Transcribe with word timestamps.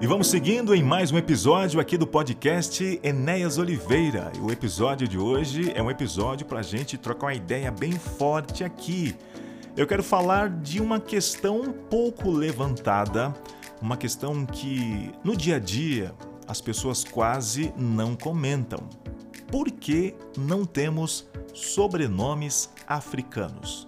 E 0.00 0.06
vamos 0.06 0.28
seguindo 0.28 0.76
em 0.76 0.82
mais 0.82 1.10
um 1.10 1.18
episódio 1.18 1.80
aqui 1.80 1.98
do 1.98 2.06
podcast 2.06 3.00
Enéas 3.02 3.58
Oliveira. 3.58 4.30
E 4.36 4.38
o 4.38 4.48
episódio 4.48 5.08
de 5.08 5.18
hoje 5.18 5.72
é 5.74 5.82
um 5.82 5.90
episódio 5.90 6.46
para 6.46 6.60
a 6.60 6.62
gente 6.62 6.96
trocar 6.96 7.26
uma 7.26 7.34
ideia 7.34 7.68
bem 7.68 7.90
forte 7.90 8.62
aqui. 8.62 9.16
Eu 9.76 9.88
quero 9.88 10.04
falar 10.04 10.50
de 10.50 10.80
uma 10.80 11.00
questão 11.00 11.62
um 11.62 11.72
pouco 11.72 12.30
levantada, 12.30 13.34
uma 13.82 13.96
questão 13.96 14.46
que 14.46 15.10
no 15.24 15.36
dia 15.36 15.56
a 15.56 15.58
dia 15.58 16.14
as 16.46 16.60
pessoas 16.60 17.02
quase 17.02 17.74
não 17.76 18.14
comentam. 18.14 18.88
Por 19.50 19.68
que 19.68 20.14
não 20.36 20.64
temos 20.64 21.28
sobrenomes 21.52 22.70
africanos? 22.86 23.87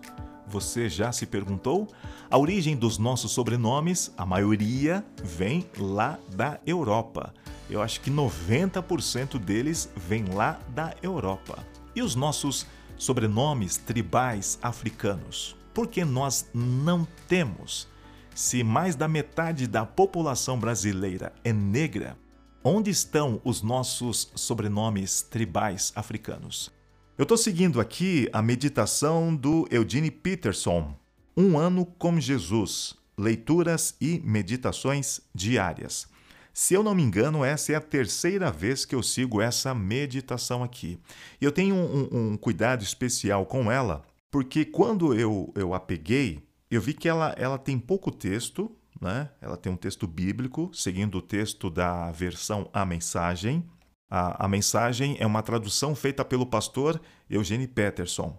Você 0.51 0.89
já 0.89 1.13
se 1.13 1.27
perguntou? 1.27 1.87
A 2.29 2.37
origem 2.37 2.77
dos 2.77 2.99
nossos 2.99 3.31
sobrenomes, 3.31 4.13
a 4.19 4.27
maioria, 4.27 5.05
vem 5.23 5.65
lá 5.79 6.19
da 6.35 6.59
Europa. 6.67 7.33
Eu 7.71 7.81
acho 7.81 8.01
que 8.01 8.11
90% 8.11 9.39
deles 9.39 9.89
vem 9.95 10.25
lá 10.25 10.59
da 10.71 10.93
Europa. 11.01 11.65
E 11.95 12.03
os 12.03 12.17
nossos 12.17 12.67
sobrenomes 12.97 13.77
tribais 13.77 14.59
africanos? 14.61 15.57
Por 15.73 15.87
que 15.87 16.05
nós 16.05 16.51
não 16.53 17.07
temos? 17.29 17.87
Se 18.35 18.65
mais 18.65 18.97
da 18.97 19.07
metade 19.07 19.69
da 19.69 19.87
população 19.87 20.59
brasileira 20.59 21.33
é 21.45 21.53
negra, 21.53 22.19
onde 22.65 22.91
estão 22.91 23.41
os 23.45 23.63
nossos 23.63 24.33
sobrenomes 24.35 25.23
tribais 25.23 25.93
africanos? 25.95 26.73
Eu 27.21 27.25
estou 27.25 27.37
seguindo 27.37 27.83
aqui 27.83 28.31
a 28.33 28.41
meditação 28.41 29.37
do 29.37 29.69
Eugene 29.71 30.11
Peterson, 30.11 30.97
Um 31.37 31.59
Ano 31.59 31.85
com 31.85 32.19
Jesus, 32.19 32.95
Leituras 33.15 33.95
e 34.01 34.23
Meditações 34.25 35.21
Diárias. 35.35 36.09
Se 36.51 36.73
eu 36.73 36.83
não 36.83 36.95
me 36.95 37.03
engano, 37.03 37.45
essa 37.45 37.73
é 37.73 37.75
a 37.75 37.81
terceira 37.83 38.51
vez 38.51 38.87
que 38.87 38.95
eu 38.95 39.03
sigo 39.03 39.43
essa 39.43 39.75
meditação 39.75 40.65
aqui. 40.65 40.99
Eu 41.39 41.53
tenho 41.53 41.75
um, 41.75 42.09
um, 42.11 42.29
um 42.31 42.37
cuidado 42.39 42.83
especial 42.83 43.45
com 43.45 43.71
ela, 43.71 44.03
porque 44.31 44.65
quando 44.65 45.13
eu, 45.13 45.53
eu 45.55 45.75
a 45.75 45.79
peguei, 45.79 46.43
eu 46.71 46.81
vi 46.81 46.95
que 46.95 47.07
ela, 47.07 47.35
ela 47.37 47.59
tem 47.59 47.79
pouco 47.79 48.11
texto, 48.11 48.75
né? 48.99 49.29
ela 49.43 49.59
tem 49.59 49.71
um 49.71 49.77
texto 49.77 50.07
bíblico, 50.07 50.71
seguindo 50.73 51.19
o 51.19 51.23
texto 51.23 51.69
da 51.69 52.11
versão 52.13 52.71
A 52.73 52.87
Mensagem, 52.87 53.63
a, 54.11 54.45
a 54.45 54.49
mensagem 54.49 55.17
é 55.21 55.27
uma 55.27 55.43
tradução 55.43 55.95
feita 55.95 56.25
pelo 56.25 56.45
pastor 56.45 57.01
Eugene 57.29 57.69
Peterson. 57.69 58.37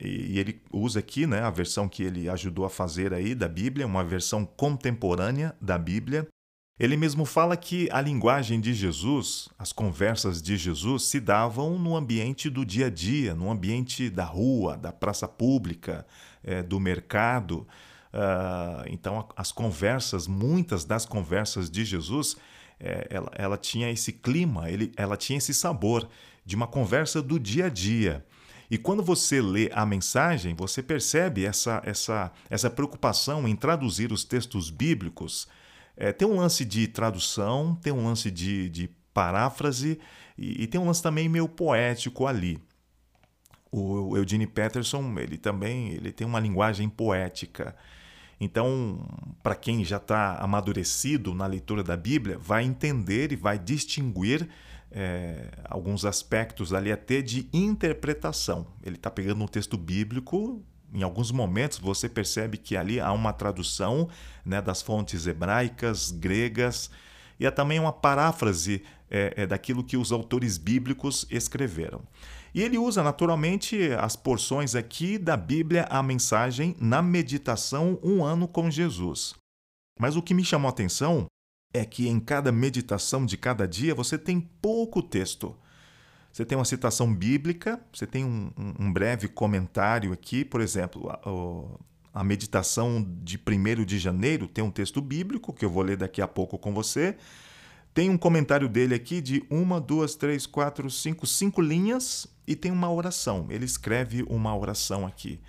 E, 0.00 0.32
e 0.32 0.38
ele 0.38 0.62
usa 0.72 1.00
aqui 1.00 1.26
né, 1.26 1.40
a 1.40 1.50
versão 1.50 1.86
que 1.86 2.02
ele 2.02 2.28
ajudou 2.30 2.64
a 2.64 2.70
fazer 2.70 3.12
aí 3.12 3.34
da 3.34 3.46
Bíblia, 3.46 3.86
uma 3.86 4.02
versão 4.02 4.46
contemporânea 4.46 5.54
da 5.60 5.76
Bíblia. 5.76 6.26
Ele 6.80 6.96
mesmo 6.96 7.26
fala 7.26 7.56
que 7.56 7.88
a 7.92 8.00
linguagem 8.00 8.58
de 8.58 8.72
Jesus, 8.72 9.50
as 9.58 9.72
conversas 9.72 10.40
de 10.40 10.56
Jesus, 10.56 11.04
se 11.04 11.20
davam 11.20 11.78
no 11.78 11.94
ambiente 11.94 12.48
do 12.48 12.64
dia 12.64 12.86
a 12.86 12.90
dia, 12.90 13.34
no 13.34 13.50
ambiente 13.50 14.08
da 14.08 14.24
rua, 14.24 14.78
da 14.78 14.90
praça 14.90 15.28
pública, 15.28 16.06
é, 16.42 16.62
do 16.62 16.80
mercado. 16.80 17.66
Uh, 18.12 18.88
então, 18.88 19.28
as 19.36 19.52
conversas, 19.52 20.26
muitas 20.26 20.84
das 20.84 21.04
conversas 21.04 21.70
de 21.70 21.84
Jesus 21.84 22.36
é, 22.82 23.06
ela, 23.08 23.30
ela, 23.34 23.56
tinha 23.56 23.90
esse 23.90 24.12
clima, 24.12 24.68
ele, 24.68 24.92
ela 24.96 25.16
tinha 25.16 25.38
esse 25.38 25.54
sabor 25.54 26.08
de 26.44 26.56
uma 26.56 26.66
conversa 26.66 27.22
do 27.22 27.38
dia 27.38 27.66
a 27.66 27.68
dia. 27.68 28.24
E 28.68 28.76
quando 28.76 29.02
você 29.02 29.40
lê 29.40 29.70
a 29.72 29.86
mensagem, 29.86 30.54
você 30.54 30.82
percebe 30.82 31.44
essa, 31.44 31.80
essa, 31.84 32.32
essa 32.50 32.68
preocupação 32.68 33.46
em 33.46 33.54
traduzir 33.54 34.10
os 34.12 34.24
textos 34.24 34.70
bíblicos. 34.70 35.46
É, 35.96 36.10
tem 36.10 36.26
um 36.26 36.36
lance 36.36 36.64
de 36.64 36.88
tradução, 36.88 37.76
tem 37.76 37.92
um 37.92 38.04
lance 38.04 38.30
de, 38.30 38.68
de 38.68 38.90
paráfrase 39.12 40.00
e, 40.36 40.62
e 40.62 40.66
tem 40.66 40.80
um 40.80 40.86
lance 40.86 41.02
também 41.02 41.28
meio 41.28 41.48
poético 41.48 42.26
ali. 42.26 42.58
O 43.70 44.16
Eugene 44.16 44.46
Peterson, 44.46 45.18
ele 45.18 45.38
também 45.38 45.92
ele 45.92 46.10
tem 46.10 46.26
uma 46.26 46.40
linguagem 46.40 46.88
poética. 46.88 47.76
Então, 48.40 48.98
para 49.42 49.54
quem 49.54 49.84
já 49.84 49.98
está 49.98 50.36
amadurecido 50.36 51.34
na 51.34 51.46
leitura 51.46 51.82
da 51.82 51.96
Bíblia, 51.96 52.38
vai 52.38 52.64
entender 52.64 53.32
e 53.32 53.36
vai 53.36 53.58
distinguir 53.58 54.48
é, 54.90 55.48
alguns 55.64 56.04
aspectos 56.04 56.74
ali 56.74 56.92
até 56.92 57.22
de 57.22 57.48
interpretação. 57.52 58.66
Ele 58.82 58.96
está 58.96 59.10
pegando 59.10 59.42
um 59.42 59.46
texto 59.46 59.76
bíblico, 59.76 60.62
em 60.92 61.02
alguns 61.02 61.30
momentos 61.30 61.78
você 61.78 62.08
percebe 62.08 62.58
que 62.58 62.76
ali 62.76 63.00
há 63.00 63.12
uma 63.12 63.32
tradução 63.32 64.08
né, 64.44 64.60
das 64.60 64.82
fontes 64.82 65.26
hebraicas, 65.26 66.10
gregas, 66.10 66.90
e 67.40 67.46
há 67.46 67.50
também 67.50 67.80
uma 67.80 67.92
paráfrase 67.92 68.82
é, 69.10 69.34
é, 69.36 69.46
daquilo 69.46 69.82
que 69.82 69.96
os 69.96 70.12
autores 70.12 70.58
bíblicos 70.58 71.26
escreveram. 71.30 72.02
E 72.54 72.62
ele 72.62 72.76
usa 72.76 73.02
naturalmente 73.02 73.92
as 73.98 74.14
porções 74.14 74.74
aqui 74.74 75.16
da 75.16 75.36
Bíblia, 75.36 75.86
a 75.88 76.02
mensagem, 76.02 76.76
na 76.78 77.00
meditação 77.00 77.98
Um 78.02 78.22
Ano 78.24 78.46
com 78.46 78.70
Jesus. 78.70 79.34
Mas 79.98 80.16
o 80.16 80.22
que 80.22 80.34
me 80.34 80.44
chamou 80.44 80.68
a 80.68 80.70
atenção 80.70 81.26
é 81.72 81.84
que 81.84 82.08
em 82.08 82.20
cada 82.20 82.52
meditação 82.52 83.24
de 83.24 83.36
cada 83.36 83.66
dia 83.66 83.94
você 83.94 84.18
tem 84.18 84.40
pouco 84.40 85.02
texto. 85.02 85.56
Você 86.30 86.44
tem 86.44 86.56
uma 86.56 86.64
citação 86.64 87.12
bíblica, 87.14 87.80
você 87.92 88.06
tem 88.06 88.24
um, 88.24 88.50
um 88.78 88.92
breve 88.92 89.28
comentário 89.28 90.12
aqui, 90.12 90.44
por 90.44 90.60
exemplo, 90.60 91.10
a, 91.10 92.20
a 92.20 92.24
meditação 92.24 93.06
de 93.22 93.38
1 93.38 93.84
de 93.84 93.98
janeiro 93.98 94.46
tem 94.46 94.62
um 94.62 94.70
texto 94.70 95.00
bíblico 95.00 95.52
que 95.52 95.64
eu 95.64 95.70
vou 95.70 95.82
ler 95.82 95.96
daqui 95.96 96.20
a 96.20 96.28
pouco 96.28 96.58
com 96.58 96.72
você. 96.72 97.16
Tem 97.94 98.08
um 98.08 98.16
comentário 98.16 98.68
dele 98.68 98.94
aqui 98.94 99.20
de 99.20 99.44
uma, 99.50 99.80
duas, 99.80 100.14
três, 100.14 100.46
quatro, 100.46 100.90
cinco, 100.90 101.26
cinco 101.26 101.60
linhas 101.60 102.26
e 102.46 102.56
tem 102.56 102.72
uma 102.72 102.90
oração. 102.90 103.46
Ele 103.50 103.64
escreve 103.64 104.22
uma 104.28 104.56
oração 104.56 105.06
aqui. 105.06 105.40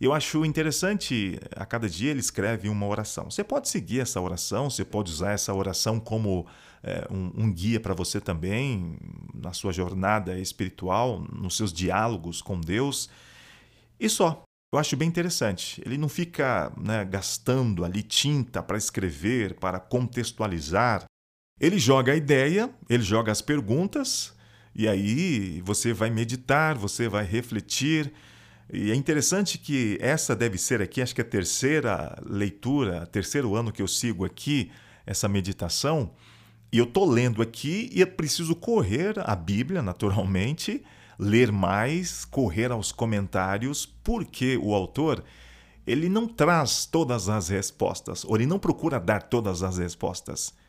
Eu 0.00 0.12
acho 0.12 0.44
interessante, 0.44 1.38
a 1.54 1.64
cada 1.64 1.88
dia 1.88 2.10
ele 2.10 2.18
escreve 2.18 2.68
uma 2.68 2.86
oração. 2.86 3.30
Você 3.30 3.44
pode 3.44 3.68
seguir 3.68 4.00
essa 4.00 4.20
oração, 4.20 4.68
você 4.68 4.84
pode 4.84 5.12
usar 5.12 5.30
essa 5.30 5.54
oração 5.54 6.00
como 6.00 6.44
é, 6.82 7.06
um, 7.08 7.44
um 7.44 7.52
guia 7.52 7.78
para 7.78 7.94
você 7.94 8.20
também, 8.20 8.98
na 9.32 9.52
sua 9.52 9.70
jornada 9.72 10.36
espiritual, 10.36 11.24
nos 11.32 11.56
seus 11.56 11.72
diálogos 11.72 12.42
com 12.42 12.60
Deus. 12.60 13.08
E 14.00 14.08
só. 14.08 14.42
Eu 14.74 14.78
acho 14.78 14.96
bem 14.96 15.06
interessante. 15.06 15.82
Ele 15.84 15.98
não 15.98 16.08
fica 16.08 16.72
né, 16.76 17.04
gastando 17.04 17.84
ali 17.84 18.02
tinta 18.02 18.62
para 18.62 18.78
escrever, 18.78 19.54
para 19.54 19.78
contextualizar. 19.78 21.04
Ele 21.62 21.78
joga 21.78 22.10
a 22.10 22.16
ideia, 22.16 22.68
ele 22.90 23.04
joga 23.04 23.30
as 23.30 23.40
perguntas, 23.40 24.34
e 24.74 24.88
aí 24.88 25.62
você 25.64 25.92
vai 25.92 26.10
meditar, 26.10 26.76
você 26.76 27.08
vai 27.08 27.24
refletir. 27.24 28.12
E 28.72 28.90
é 28.90 28.96
interessante 28.96 29.58
que 29.58 29.96
essa 30.00 30.34
deve 30.34 30.58
ser 30.58 30.82
aqui, 30.82 31.00
acho 31.00 31.14
que 31.14 31.20
a 31.20 31.24
terceira 31.24 32.20
leitura, 32.26 33.06
terceiro 33.06 33.54
ano 33.54 33.70
que 33.70 33.80
eu 33.80 33.86
sigo 33.86 34.24
aqui, 34.24 34.72
essa 35.06 35.28
meditação. 35.28 36.10
E 36.72 36.78
eu 36.78 36.84
estou 36.84 37.08
lendo 37.08 37.40
aqui 37.40 37.88
e 37.92 38.02
é 38.02 38.06
preciso 38.06 38.56
correr 38.56 39.14
a 39.18 39.36
Bíblia, 39.36 39.80
naturalmente, 39.82 40.82
ler 41.16 41.52
mais, 41.52 42.24
correr 42.24 42.72
aos 42.72 42.90
comentários, 42.90 43.86
porque 43.86 44.56
o 44.56 44.74
autor 44.74 45.22
ele 45.86 46.08
não 46.08 46.26
traz 46.26 46.86
todas 46.86 47.28
as 47.28 47.50
respostas, 47.50 48.24
ou 48.24 48.34
ele 48.34 48.46
não 48.46 48.58
procura 48.58 48.98
dar 48.98 49.22
todas 49.22 49.62
as 49.62 49.78
respostas. 49.78 50.60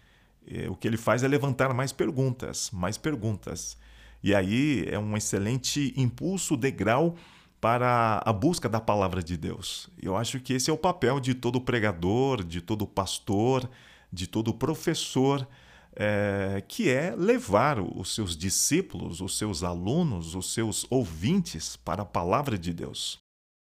É, 0.48 0.70
o 0.70 0.76
que 0.76 0.88
ele 0.88 0.98
faz 0.98 1.24
é 1.24 1.28
levantar 1.28 1.74
mais 1.74 1.92
perguntas, 1.92 2.70
mais 2.72 2.98
perguntas. 2.98 3.78
E 4.24 4.34
aí 4.34 4.86
é 4.88 4.98
um 4.98 5.18
excelente 5.18 5.94
impulso, 5.98 6.56
degrau 6.56 7.16
para 7.60 8.22
a 8.26 8.34
busca 8.34 8.68
da 8.68 8.80
palavra 8.80 9.24
de 9.24 9.38
Deus. 9.38 9.90
Eu 10.02 10.18
acho 10.18 10.40
que 10.40 10.54
esse 10.54 10.70
é 10.70 10.74
o 10.74 10.78
papel 10.78 11.20
de 11.20 11.34
todo 11.34 11.62
pregador, 11.62 12.44
de 12.44 12.62
todo 12.62 12.86
pastor, 12.86 13.70
de 14.12 14.28
todo 14.28 14.54
professor, 14.54 15.48
é, 15.96 16.64
que 16.68 16.90
é 16.90 17.16
levar 17.16 17.80
os 17.80 18.14
seus 18.14 18.36
discípulos, 18.36 19.22
os 19.22 19.38
seus 19.38 19.64
alunos, 19.64 20.36
os 20.36 20.54
seus 20.54 20.86
ouvintes 20.90 21.76
para 21.76 22.02
a 22.04 22.06
palavra 22.06 22.58
de 22.58 22.74
Deus. 22.74 23.18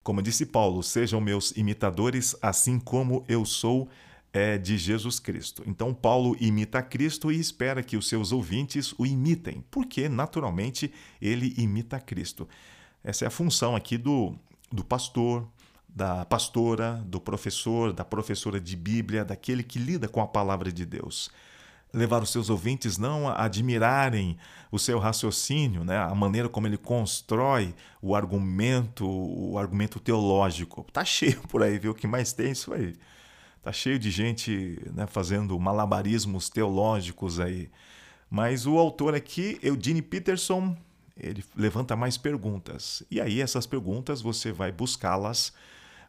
Como 0.03 0.21
disse 0.21 0.45
Paulo, 0.45 0.81
sejam 0.81 1.19
meus 1.19 1.51
imitadores, 1.51 2.35
assim 2.41 2.79
como 2.79 3.25
eu 3.27 3.45
sou 3.45 3.89
é 4.37 4.57
de 4.57 4.77
Jesus 4.77 5.19
Cristo. 5.19 5.63
Então, 5.65 5.93
Paulo 5.93 6.37
imita 6.39 6.81
Cristo 6.81 7.31
e 7.31 7.39
espera 7.39 7.81
que 7.81 7.97
os 7.97 8.07
seus 8.07 8.31
ouvintes 8.31 8.93
o 8.97 9.05
imitem, 9.05 9.63
porque, 9.71 10.07
naturalmente, 10.07 10.91
ele 11.21 11.53
imita 11.57 11.99
Cristo. 11.99 12.47
Essa 13.03 13.25
é 13.25 13.27
a 13.27 13.31
função 13.31 13.75
aqui 13.75 13.97
do, 13.97 14.35
do 14.71 14.83
pastor, 14.83 15.47
da 15.87 16.25
pastora, 16.25 17.03
do 17.05 17.19
professor, 17.19 17.91
da 17.91 18.05
professora 18.05 18.59
de 18.59 18.75
Bíblia, 18.75 19.25
daquele 19.25 19.63
que 19.63 19.79
lida 19.79 20.07
com 20.07 20.21
a 20.21 20.27
palavra 20.27 20.71
de 20.71 20.85
Deus. 20.85 21.31
Levar 21.91 22.21
os 22.21 22.29
seus 22.29 22.49
ouvintes 22.49 22.97
não 22.97 23.27
a 23.27 23.45
admirarem 23.45 24.37
o 24.71 24.77
seu 24.77 24.99
raciocínio, 24.99 25.83
né? 25.83 25.97
a 25.97 26.13
maneira 26.13 26.47
como 26.47 26.67
ele 26.67 26.77
constrói 26.77 27.73
o 28.01 28.13
argumento, 28.13 29.07
o 29.07 29.57
argumento 29.57 29.99
teológico. 29.99 30.85
Tá 30.93 31.03
cheio 31.03 31.41
por 31.47 31.63
aí, 31.63 31.79
viu? 31.79 31.91
O 31.91 31.95
que 31.95 32.05
mais 32.05 32.33
tem 32.33 32.51
isso 32.51 32.73
aí 32.73 32.93
Tá 33.61 33.71
cheio 33.71 33.99
de 33.99 34.11
gente 34.11 34.79
né, 34.93 35.05
fazendo 35.07 35.59
malabarismos 35.59 36.49
teológicos 36.49 37.39
aí. 37.39 37.69
Mas 38.29 38.65
o 38.65 38.77
autor 38.77 39.15
aqui, 39.15 39.57
Eugene 39.61 40.01
Peterson, 40.01 40.75
ele 41.15 41.43
levanta 41.55 41.95
mais 41.95 42.17
perguntas. 42.17 43.03
E 43.09 43.19
aí 43.19 43.41
essas 43.41 43.65
perguntas 43.65 44.21
você 44.21 44.51
vai 44.51 44.71
buscá-las, 44.71 45.53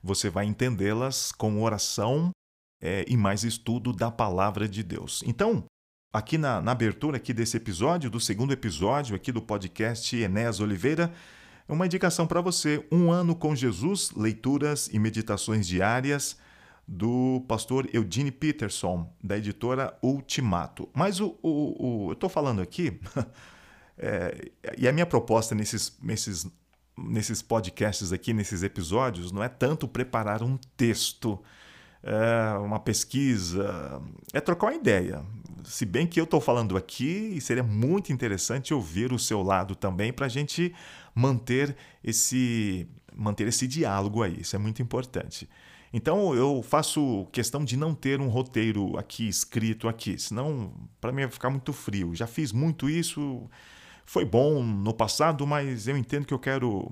você 0.02 0.28
vai 0.28 0.46
entendê-las 0.46 1.32
com 1.32 1.62
oração 1.62 2.30
é, 2.80 3.04
e 3.08 3.16
mais 3.16 3.44
estudo 3.44 3.92
da 3.92 4.10
palavra 4.10 4.68
de 4.68 4.82
Deus. 4.82 5.22
Então, 5.26 5.64
aqui 6.12 6.38
na, 6.38 6.60
na, 6.60 6.72
abertura 6.72 7.16
aqui 7.16 7.32
desse 7.32 7.56
episódio, 7.56 8.10
do 8.10 8.20
segundo 8.20 8.52
episódio 8.52 9.16
aqui 9.16 9.32
do 9.32 9.42
podcast 9.42 10.16
Enéas 10.16 10.60
Oliveira, 10.60 11.12
uma 11.68 11.86
indicação 11.86 12.26
para 12.26 12.40
você, 12.40 12.86
Um 12.90 13.10
Ano 13.10 13.34
com 13.34 13.54
Jesus, 13.54 14.10
leituras 14.12 14.88
e 14.92 14.98
meditações 14.98 15.66
diárias, 15.66 16.36
do 16.88 17.44
pastor 17.46 17.86
Eugene 17.92 18.30
Peterson, 18.32 19.12
da 19.22 19.36
editora 19.36 19.94
Ultimato. 20.02 20.88
Mas 20.94 21.20
o, 21.20 21.38
o, 21.42 22.06
o 22.06 22.08
eu 22.08 22.12
estou 22.14 22.30
falando 22.30 22.62
aqui, 22.62 22.98
é, 23.98 24.50
e 24.78 24.88
a 24.88 24.92
minha 24.92 25.04
proposta 25.04 25.54
nesses, 25.54 25.98
nesses, 26.02 26.50
nesses 26.96 27.42
podcasts 27.42 28.10
aqui, 28.10 28.32
nesses 28.32 28.62
episódios, 28.62 29.30
não 29.30 29.44
é 29.44 29.50
tanto 29.50 29.86
preparar 29.86 30.42
um 30.42 30.56
texto, 30.78 31.38
é 32.02 32.56
uma 32.58 32.80
pesquisa, 32.80 34.00
é 34.32 34.40
trocar 34.40 34.68
uma 34.68 34.76
ideia. 34.76 35.22
Se 35.64 35.84
bem 35.84 36.06
que 36.06 36.18
eu 36.18 36.24
estou 36.24 36.40
falando 36.40 36.74
aqui, 36.74 37.34
e 37.34 37.40
seria 37.42 37.62
muito 37.62 38.10
interessante 38.14 38.72
ouvir 38.72 39.12
o 39.12 39.18
seu 39.18 39.42
lado 39.42 39.74
também 39.74 40.10
para 40.10 40.24
a 40.24 40.30
gente 40.30 40.74
manter 41.14 41.76
esse, 42.02 42.88
manter 43.14 43.46
esse 43.46 43.66
diálogo 43.66 44.22
aí. 44.22 44.40
Isso 44.40 44.56
é 44.56 44.58
muito 44.58 44.80
importante. 44.80 45.46
Então 45.92 46.34
eu 46.34 46.62
faço 46.62 47.26
questão 47.32 47.64
de 47.64 47.76
não 47.76 47.94
ter 47.94 48.20
um 48.20 48.28
roteiro 48.28 48.96
aqui 48.98 49.28
escrito 49.28 49.88
aqui, 49.88 50.18
senão 50.18 50.72
para 51.00 51.12
mim 51.12 51.22
vai 51.22 51.30
ficar 51.30 51.50
muito 51.50 51.72
frio. 51.72 52.14
Já 52.14 52.26
fiz 52.26 52.52
muito 52.52 52.90
isso, 52.90 53.48
foi 54.04 54.24
bom 54.24 54.62
no 54.62 54.92
passado, 54.92 55.46
mas 55.46 55.88
eu 55.88 55.96
entendo 55.96 56.26
que 56.26 56.34
eu 56.34 56.38
quero 56.38 56.90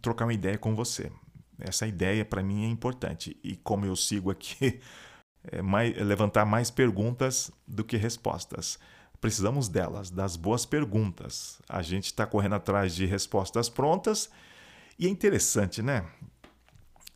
trocar 0.00 0.26
uma 0.26 0.34
ideia 0.34 0.58
com 0.58 0.74
você. 0.74 1.10
Essa 1.58 1.86
ideia 1.86 2.24
para 2.24 2.42
mim 2.42 2.64
é 2.66 2.68
importante 2.68 3.36
e 3.42 3.56
como 3.56 3.86
eu 3.86 3.96
sigo 3.96 4.30
aqui 4.30 4.80
é 5.50 5.62
mais, 5.62 5.96
é 5.96 6.04
levantar 6.04 6.44
mais 6.44 6.70
perguntas 6.70 7.50
do 7.66 7.82
que 7.82 7.96
respostas. 7.96 8.78
Precisamos 9.20 9.68
delas, 9.68 10.10
das 10.10 10.36
boas 10.36 10.66
perguntas. 10.66 11.60
A 11.68 11.82
gente 11.82 12.06
está 12.06 12.26
correndo 12.26 12.54
atrás 12.54 12.94
de 12.94 13.06
respostas 13.06 13.68
prontas 13.68 14.30
e 14.98 15.06
é 15.06 15.10
interessante, 15.10 15.82
né? 15.82 16.04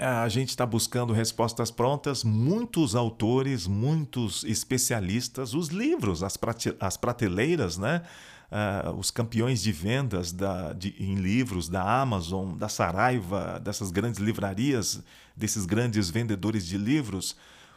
A 0.00 0.28
gente 0.30 0.48
está 0.48 0.64
buscando 0.64 1.12
respostas 1.12 1.70
prontas, 1.70 2.24
muitos 2.24 2.96
autores, 2.96 3.66
muitos 3.66 4.44
especialistas, 4.44 5.52
os 5.52 5.68
livros, 5.68 6.22
as, 6.22 6.38
prate 6.38 6.74
as 6.80 6.96
prateleiras, 6.96 7.76
né? 7.76 8.02
Uh, 8.50 8.90
os 8.94 9.12
campeões 9.12 9.62
de 9.62 9.70
vendas 9.70 10.32
da, 10.32 10.72
de, 10.72 10.94
em 10.98 11.14
livros 11.14 11.68
da 11.68 11.82
Amazon, 11.82 12.56
da 12.56 12.68
Saraiva, 12.68 13.60
dessas 13.62 13.92
grandes 13.92 14.18
livrarias, 14.18 15.04
desses 15.36 15.66
grandes 15.66 16.10
vendedores 16.10 16.66
de 16.66 16.76
livros, 16.76 17.36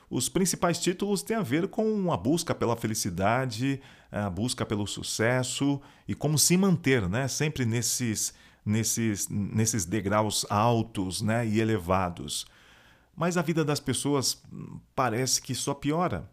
os 0.10 0.30
principais 0.30 0.80
títulos 0.80 1.22
têm 1.22 1.38
a 1.38 1.44
ver 1.44 1.68
com 1.68 2.12
a 2.12 2.18
busca 2.18 2.56
pela 2.56 2.76
felicidade, 2.76 3.82
a 4.12 4.30
busca 4.30 4.66
pelo 4.66 4.88
sucesso 4.88 5.82
e 6.08 6.16
como 6.16 6.40
se 6.40 6.56
manter, 6.56 7.08
né? 7.10 7.28
Sempre 7.28 7.66
nesses 7.66 8.34
nesses, 8.66 9.28
nesses 9.30 9.86
degraus 9.86 10.46
altos 10.50 11.22
né, 11.22 11.46
e 11.48 11.60
elevados. 11.60 12.46
Mas 13.16 13.38
a 13.38 13.42
vida 13.42 13.64
das 13.64 13.80
pessoas 13.80 14.42
parece 14.96 15.42
que 15.42 15.54
só 15.54 15.74
piora. 15.74 16.30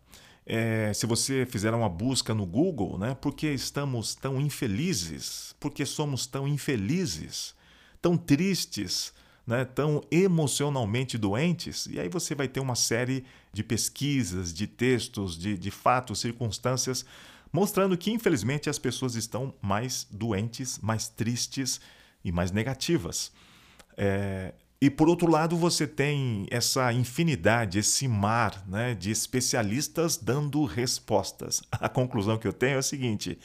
É, 0.47 0.93
se 0.94 1.06
você 1.06 1.47
fizer 1.47 1.73
uma 1.75 1.88
busca 1.88 2.35
no 2.35 2.47
Google, 2.47 2.99
né, 2.99 3.15
por 3.15 3.35
que 3.35 3.49
estamos 3.49 4.15
tão 4.15 4.41
infelizes? 4.41 5.55
Por 5.61 5.71
que 5.71 5.85
somos 5.85 6.27
tão 6.27 6.49
infelizes? 6.49 7.55
Tão 8.00 8.17
tristes? 8.17 9.12
Né, 9.47 9.65
tão 9.65 10.03
emocionalmente 10.11 11.19
doentes? 11.19 11.87
E 11.87 11.99
aí 11.99 12.09
você 12.09 12.35
vai 12.35 12.47
ter 12.47 12.61
uma 12.61 12.77
série 12.77 13.25
de 13.53 13.65
pesquisas, 13.65 14.55
de 14.55 14.67
textos, 14.67 15.37
de, 15.37 15.59
de 15.59 15.71
fatos, 15.71 16.21
circunstâncias, 16.21 17.05
mostrando 17.53 17.97
que 17.99 18.12
infelizmente 18.12 18.71
as 18.71 18.79
pessoas 18.79 19.17
estão 19.17 19.53
mais 19.61 20.06
doentes, 20.11 20.79
mais 20.79 21.09
tristes 21.09 21.81
e 22.25 22.32
mais 22.32 22.50
negativas. 22.50 23.32
É, 23.96 24.52
e 24.82 24.88
por 24.88 25.11
outro 25.11 25.31
lado, 25.31 25.58
você 25.58 25.87
tem 25.87 26.46
essa 26.50 26.90
infinidade, 26.90 27.78
esse 27.78 28.08
mar 28.08 28.64
né, 28.67 28.94
de 28.94 29.11
especialistas 29.11 30.17
dando 30.17 30.64
respostas. 30.64 31.62
A 31.70 31.88
conclusão 31.88 32.38
que 32.38 32.49
eu 32.49 32.52
tenho 32.52 32.76
é 32.76 32.78
a 32.78 32.82
seguinte: 32.82 33.38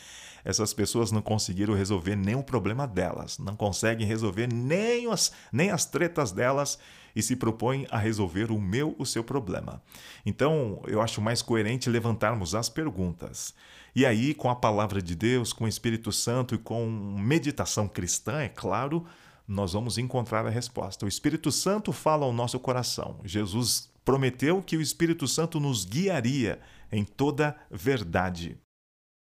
essas 0.46 0.74
pessoas 0.74 1.12
não 1.12 1.22
conseguiram 1.22 1.74
resolver 1.74 2.16
nenhum 2.16 2.42
problema 2.42 2.88
delas, 2.88 3.38
não 3.38 3.54
conseguem 3.54 4.08
resolver 4.08 4.48
nem 4.48 5.12
as, 5.12 5.34
nem 5.52 5.72
as 5.72 5.86
tretas 5.86 6.32
delas 6.32 6.80
e 7.14 7.22
se 7.22 7.36
propõem 7.36 7.86
a 7.90 7.98
resolver 7.98 8.50
o 8.50 8.60
meu, 8.60 8.96
o 8.98 9.06
seu 9.06 9.24
problema. 9.24 9.82
Então, 10.26 10.82
eu 10.88 11.02
acho 11.02 11.22
mais 11.22 11.42
coerente 11.42 11.90
levantarmos 11.90 12.56
as 12.56 12.70
perguntas. 12.70 13.54
E 13.96 14.06
aí, 14.06 14.34
com 14.34 14.50
a 14.50 14.56
palavra 14.56 15.02
de 15.02 15.16
Deus, 15.16 15.54
com 15.54 15.64
o 15.64 15.68
Espírito 15.70 16.12
Santo 16.12 16.54
e 16.54 16.58
com 16.58 16.86
meditação 17.18 17.88
cristã, 17.88 18.42
é 18.42 18.50
claro, 18.50 19.06
nós 19.48 19.72
vamos 19.72 19.98
encontrar 19.98 20.46
a 20.46 20.50
resposta. 20.50 21.06
O 21.06 21.08
Espírito 21.08 21.50
Santo 21.50 21.94
fala 21.94 22.26
ao 22.26 22.34
nosso 22.34 22.60
coração. 22.60 23.22
Jesus 23.24 23.90
prometeu 24.04 24.62
que 24.62 24.76
o 24.76 24.82
Espírito 24.82 25.28
Santo 25.28 25.62
nos 25.62 25.86
guiaria 25.86 26.60
em 26.92 27.06
toda 27.06 27.56
verdade. 27.72 28.58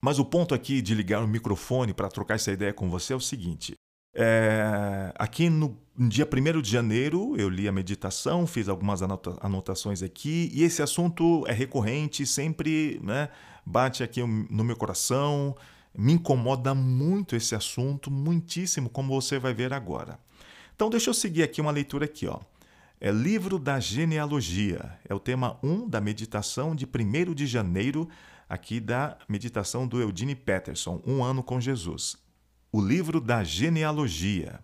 Mas 0.03 0.17
o 0.17 0.25
ponto 0.25 0.55
aqui 0.55 0.81
de 0.81 0.95
ligar 0.95 1.23
o 1.23 1.27
microfone 1.27 1.93
para 1.93 2.09
trocar 2.09 2.35
essa 2.35 2.51
ideia 2.51 2.73
com 2.73 2.89
você 2.89 3.13
é 3.13 3.15
o 3.15 3.21
seguinte: 3.21 3.75
é, 4.19 5.13
aqui 5.15 5.47
no 5.47 5.77
dia 5.95 6.27
1 6.27 6.59
de 6.59 6.71
janeiro 6.71 7.35
eu 7.37 7.47
li 7.47 7.67
a 7.67 7.71
meditação, 7.71 8.47
fiz 8.47 8.67
algumas 8.67 9.03
anota 9.03 9.37
anotações 9.39 10.01
aqui, 10.01 10.49
e 10.51 10.63
esse 10.63 10.81
assunto 10.81 11.45
é 11.47 11.53
recorrente, 11.53 12.25
sempre 12.25 12.99
né, 13.03 13.29
bate 13.63 14.01
aqui 14.01 14.19
no 14.23 14.63
meu 14.63 14.75
coração, 14.75 15.55
me 15.95 16.13
incomoda 16.13 16.73
muito 16.73 17.35
esse 17.35 17.53
assunto, 17.53 18.09
muitíssimo, 18.09 18.89
como 18.89 19.13
você 19.13 19.37
vai 19.37 19.53
ver 19.53 19.71
agora. 19.71 20.19
Então 20.75 20.89
deixa 20.89 21.11
eu 21.11 21.13
seguir 21.13 21.43
aqui 21.43 21.61
uma 21.61 21.71
leitura 21.71 22.05
aqui, 22.05 22.25
ó. 22.25 22.39
É 22.99 23.11
Livro 23.11 23.59
da 23.59 23.79
Genealogia, 23.79 24.97
é 25.07 25.13
o 25.13 25.19
tema 25.19 25.59
1 25.61 25.87
da 25.87 26.01
meditação 26.01 26.75
de 26.75 26.87
1 26.87 27.35
de 27.35 27.45
janeiro, 27.45 28.09
aqui 28.49 28.79
da 28.79 29.15
meditação 29.29 29.87
do 29.87 30.01
Eudine 30.01 30.33
Peterson, 30.33 31.03
Um 31.05 31.23
Ano 31.23 31.43
com 31.43 31.61
Jesus 31.61 32.17
o 32.77 32.81
livro 32.81 33.19
da 33.19 33.43
genealogia. 33.43 34.59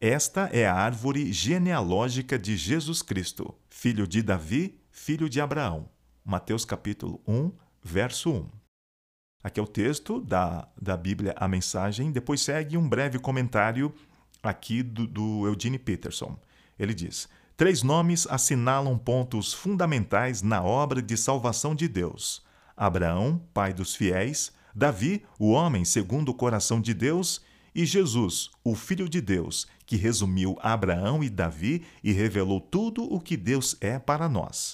Esta 0.00 0.48
é 0.52 0.68
a 0.68 0.72
árvore 0.72 1.32
genealógica 1.32 2.38
de 2.38 2.56
Jesus 2.56 3.02
Cristo, 3.02 3.52
filho 3.68 4.06
de 4.06 4.22
Davi, 4.22 4.80
filho 4.92 5.28
de 5.28 5.40
Abraão. 5.40 5.90
Mateus 6.24 6.64
capítulo 6.64 7.20
1, 7.26 7.50
verso 7.82 8.30
1. 8.30 8.48
Aqui 9.42 9.58
é 9.58 9.62
o 9.64 9.66
texto 9.66 10.20
da, 10.20 10.68
da 10.80 10.96
Bíblia, 10.96 11.34
a 11.36 11.48
mensagem. 11.48 12.12
Depois 12.12 12.40
segue 12.40 12.76
um 12.76 12.88
breve 12.88 13.18
comentário 13.18 13.92
aqui 14.40 14.80
do, 14.80 15.04
do 15.08 15.44
Eugene 15.48 15.76
Peterson. 15.76 16.38
Ele 16.78 16.94
diz: 16.94 17.28
Três 17.56 17.82
nomes 17.82 18.28
assinalam 18.30 18.96
pontos 18.96 19.52
fundamentais 19.52 20.40
na 20.40 20.62
obra 20.62 21.02
de 21.02 21.16
salvação 21.16 21.74
de 21.74 21.88
Deus: 21.88 22.46
Abraão, 22.76 23.42
pai 23.52 23.74
dos 23.74 23.96
fiéis, 23.96 24.52
Davi, 24.74 25.24
o 25.38 25.50
homem 25.50 25.84
segundo 25.84 26.30
o 26.30 26.34
coração 26.34 26.80
de 26.80 26.94
Deus, 26.94 27.40
e 27.74 27.86
Jesus, 27.86 28.50
o 28.64 28.74
Filho 28.74 29.08
de 29.08 29.20
Deus, 29.20 29.66
que 29.86 29.96
resumiu 29.96 30.56
Abraão 30.60 31.22
e 31.22 31.30
Davi 31.30 31.84
e 32.02 32.12
revelou 32.12 32.60
tudo 32.60 33.04
o 33.04 33.20
que 33.20 33.36
Deus 33.36 33.76
é 33.80 33.98
para 33.98 34.28
nós. 34.28 34.72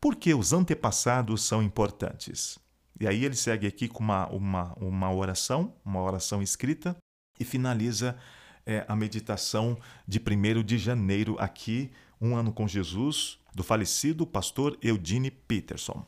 Por 0.00 0.16
que 0.16 0.34
os 0.34 0.52
antepassados 0.52 1.42
são 1.42 1.62
importantes? 1.62 2.58
E 3.00 3.06
aí 3.06 3.24
ele 3.24 3.36
segue 3.36 3.66
aqui 3.66 3.88
com 3.88 4.02
uma, 4.02 4.26
uma, 4.28 4.74
uma 4.74 5.12
oração, 5.12 5.74
uma 5.84 6.02
oração 6.02 6.42
escrita, 6.42 6.96
e 7.38 7.44
finaliza 7.44 8.16
é, 8.64 8.84
a 8.88 8.96
meditação 8.96 9.78
de 10.06 10.18
1 10.18 10.62
de 10.62 10.78
janeiro, 10.78 11.36
aqui, 11.38 11.90
um 12.20 12.34
ano 12.34 12.52
com 12.52 12.66
Jesus, 12.66 13.38
do 13.54 13.62
falecido 13.62 14.26
pastor 14.26 14.78
Eudine 14.82 15.30
Peterson. 15.30 16.04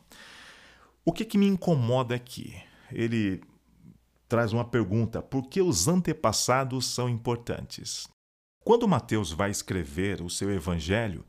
O 1.05 1.13
que, 1.13 1.25
que 1.25 1.37
me 1.37 1.47
incomoda 1.47 2.15
aqui? 2.15 2.55
Ele 2.91 3.41
traz 4.27 4.53
uma 4.53 4.65
pergunta: 4.65 5.21
por 5.21 5.47
que 5.47 5.61
os 5.61 5.87
antepassados 5.87 6.85
são 6.85 7.09
importantes? 7.09 8.07
Quando 8.63 8.87
Mateus 8.87 9.31
vai 9.31 9.49
escrever 9.49 10.21
o 10.21 10.29
seu 10.29 10.51
evangelho, 10.51 11.25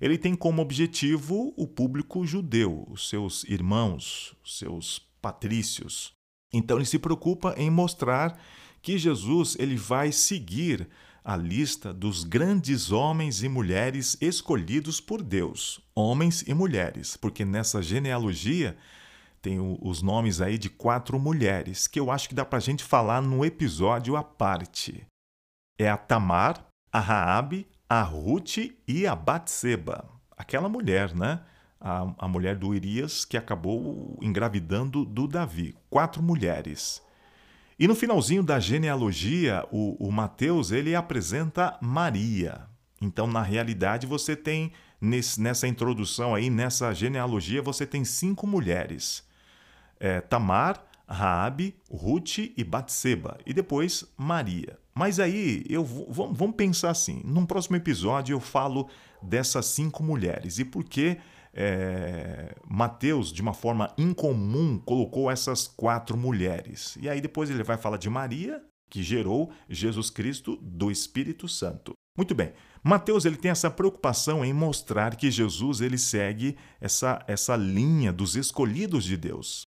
ele 0.00 0.16
tem 0.16 0.34
como 0.34 0.62
objetivo 0.62 1.52
o 1.56 1.66
público 1.66 2.24
judeu, 2.26 2.86
os 2.88 3.08
seus 3.08 3.44
irmãos, 3.44 4.34
os 4.44 4.58
seus 4.58 5.06
patrícios. 5.20 6.12
Então 6.52 6.78
ele 6.78 6.86
se 6.86 6.98
preocupa 6.98 7.54
em 7.58 7.70
mostrar 7.70 8.40
que 8.80 8.96
Jesus 8.96 9.56
ele 9.58 9.76
vai 9.76 10.12
seguir 10.12 10.88
a 11.24 11.36
lista 11.36 11.92
dos 11.92 12.24
grandes 12.24 12.90
homens 12.90 13.42
e 13.42 13.48
mulheres 13.48 14.16
escolhidos 14.20 14.98
por 14.98 15.22
Deus, 15.22 15.78
homens 15.94 16.42
e 16.46 16.54
mulheres, 16.54 17.16
porque 17.18 17.44
nessa 17.44 17.82
genealogia 17.82 18.78
tem 19.40 19.58
os 19.80 20.02
nomes 20.02 20.40
aí 20.40 20.58
de 20.58 20.68
quatro 20.68 21.18
mulheres, 21.18 21.86
que 21.86 21.98
eu 21.98 22.10
acho 22.10 22.28
que 22.28 22.34
dá 22.34 22.44
para 22.44 22.58
a 22.58 22.60
gente 22.60 22.82
falar 22.82 23.20
no 23.20 23.44
episódio 23.44 24.16
à 24.16 24.22
parte. 24.22 25.06
É 25.78 25.88
a 25.88 25.96
Tamar, 25.96 26.64
a 26.92 27.00
Raabe, 27.00 27.66
a 27.88 28.02
Ruth 28.02 28.58
e 28.86 29.06
a 29.06 29.14
Batseba. 29.14 30.04
Aquela 30.36 30.68
mulher, 30.68 31.14
né? 31.14 31.40
A, 31.80 32.12
a 32.18 32.28
mulher 32.28 32.56
do 32.56 32.68
Urias 32.68 33.24
que 33.24 33.36
acabou 33.36 34.18
engravidando 34.20 35.04
do 35.04 35.28
Davi. 35.28 35.76
Quatro 35.88 36.22
mulheres. 36.22 37.00
E 37.78 37.86
no 37.86 37.94
finalzinho 37.94 38.42
da 38.42 38.58
genealogia, 38.58 39.64
o, 39.70 40.08
o 40.08 40.10
Mateus 40.10 40.72
ele 40.72 40.96
apresenta 40.96 41.78
Maria. 41.80 42.66
Então, 43.00 43.28
na 43.28 43.42
realidade, 43.42 44.06
você 44.06 44.34
tem 44.34 44.72
nesse, 45.00 45.40
nessa 45.40 45.68
introdução 45.68 46.34
aí, 46.34 46.50
nessa 46.50 46.92
genealogia, 46.92 47.62
você 47.62 47.86
tem 47.86 48.04
cinco 48.04 48.46
mulheres: 48.46 49.24
é, 50.00 50.20
Tamar, 50.20 50.82
Raabe, 51.06 51.74
Ruth 51.90 52.38
e 52.56 52.64
Batseba, 52.64 53.38
e 53.46 53.54
depois 53.54 54.04
Maria. 54.16 54.78
Mas 54.94 55.20
aí 55.20 55.64
eu 55.68 55.84
vou, 55.84 56.32
vamos 56.32 56.56
pensar 56.56 56.90
assim: 56.90 57.22
num 57.24 57.46
próximo 57.46 57.76
episódio 57.76 58.34
eu 58.34 58.40
falo 58.40 58.88
dessas 59.22 59.66
cinco 59.66 60.02
mulheres 60.02 60.58
e 60.58 60.64
por 60.64 60.84
que 60.84 61.18
é, 61.54 62.54
Mateus, 62.68 63.32
de 63.32 63.42
uma 63.42 63.54
forma 63.54 63.92
incomum, 63.96 64.78
colocou 64.78 65.30
essas 65.30 65.66
quatro 65.66 66.16
mulheres. 66.16 66.96
E 67.00 67.08
aí 67.08 67.20
depois 67.20 67.50
ele 67.50 67.62
vai 67.62 67.76
falar 67.76 67.96
de 67.96 68.10
Maria, 68.10 68.62
que 68.90 69.02
gerou 69.02 69.50
Jesus 69.68 70.10
Cristo 70.10 70.56
do 70.62 70.90
Espírito 70.90 71.48
Santo. 71.48 71.92
Muito 72.16 72.34
bem. 72.34 72.52
Mateus 72.82 73.24
ele 73.24 73.36
tem 73.36 73.50
essa 73.50 73.70
preocupação 73.70 74.44
em 74.44 74.52
mostrar 74.52 75.16
que 75.16 75.30
Jesus 75.30 75.80
ele 75.80 75.98
segue 75.98 76.56
essa, 76.80 77.24
essa 77.26 77.54
linha 77.54 78.12
dos 78.12 78.34
escolhidos 78.34 79.04
de 79.04 79.16
Deus. 79.16 79.62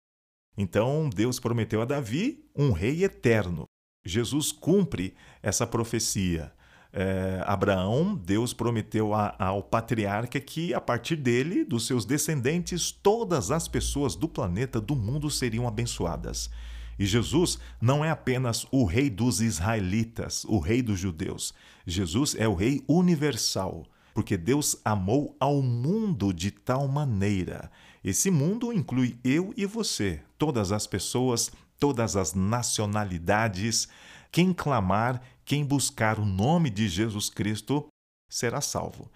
Então, 0.59 1.09
Deus 1.09 1.39
prometeu 1.39 1.81
a 1.81 1.85
Davi 1.85 2.45
um 2.55 2.71
rei 2.71 3.03
eterno. 3.03 3.63
Jesus 4.05 4.51
cumpre 4.51 5.15
essa 5.41 5.65
profecia 5.65 6.53
é, 6.91 7.43
Abraão, 7.45 8.15
Deus 8.15 8.53
prometeu 8.53 9.13
a, 9.13 9.35
ao 9.37 9.61
patriarca 9.61 10.39
que 10.39 10.73
a 10.73 10.81
partir 10.81 11.15
dele, 11.15 11.63
dos 11.63 11.85
seus 11.85 12.03
descendentes, 12.05 12.91
todas 12.91 13.51
as 13.51 13.67
pessoas 13.67 14.15
do 14.15 14.27
planeta, 14.27 14.81
do 14.81 14.95
mundo 14.95 15.29
seriam 15.29 15.67
abençoadas. 15.67 16.49
E 16.97 17.05
Jesus 17.05 17.59
não 17.79 18.03
é 18.03 18.09
apenas 18.09 18.65
o 18.71 18.85
rei 18.85 19.09
dos 19.09 19.39
israelitas, 19.39 20.43
o 20.45 20.59
rei 20.59 20.81
dos 20.81 20.99
judeus. 20.99 21.53
Jesus 21.85 22.35
é 22.37 22.47
o 22.47 22.55
rei 22.55 22.83
universal, 22.87 23.85
porque 24.13 24.35
Deus 24.35 24.75
amou 24.83 25.35
ao 25.39 25.61
mundo 25.61 26.33
de 26.33 26.51
tal 26.51 26.87
maneira. 26.87 27.71
Esse 28.03 28.31
mundo 28.31 28.71
inclui 28.71 29.17
eu 29.23 29.53
e 29.57 29.65
você, 29.65 30.21
todas 30.37 30.71
as 30.71 30.87
pessoas, 30.87 31.51
todas 31.79 32.15
as 32.15 32.33
nacionalidades. 32.33 33.87
Quem 34.31 34.53
clamar 34.53 35.21
quem 35.49 35.65
buscar 35.65 36.19
o 36.19 36.25
nome 36.25 36.69
de 36.69 36.87
Jesus 36.87 37.27
Cristo 37.27 37.87
será 38.29 38.61
salvo. 38.61 39.09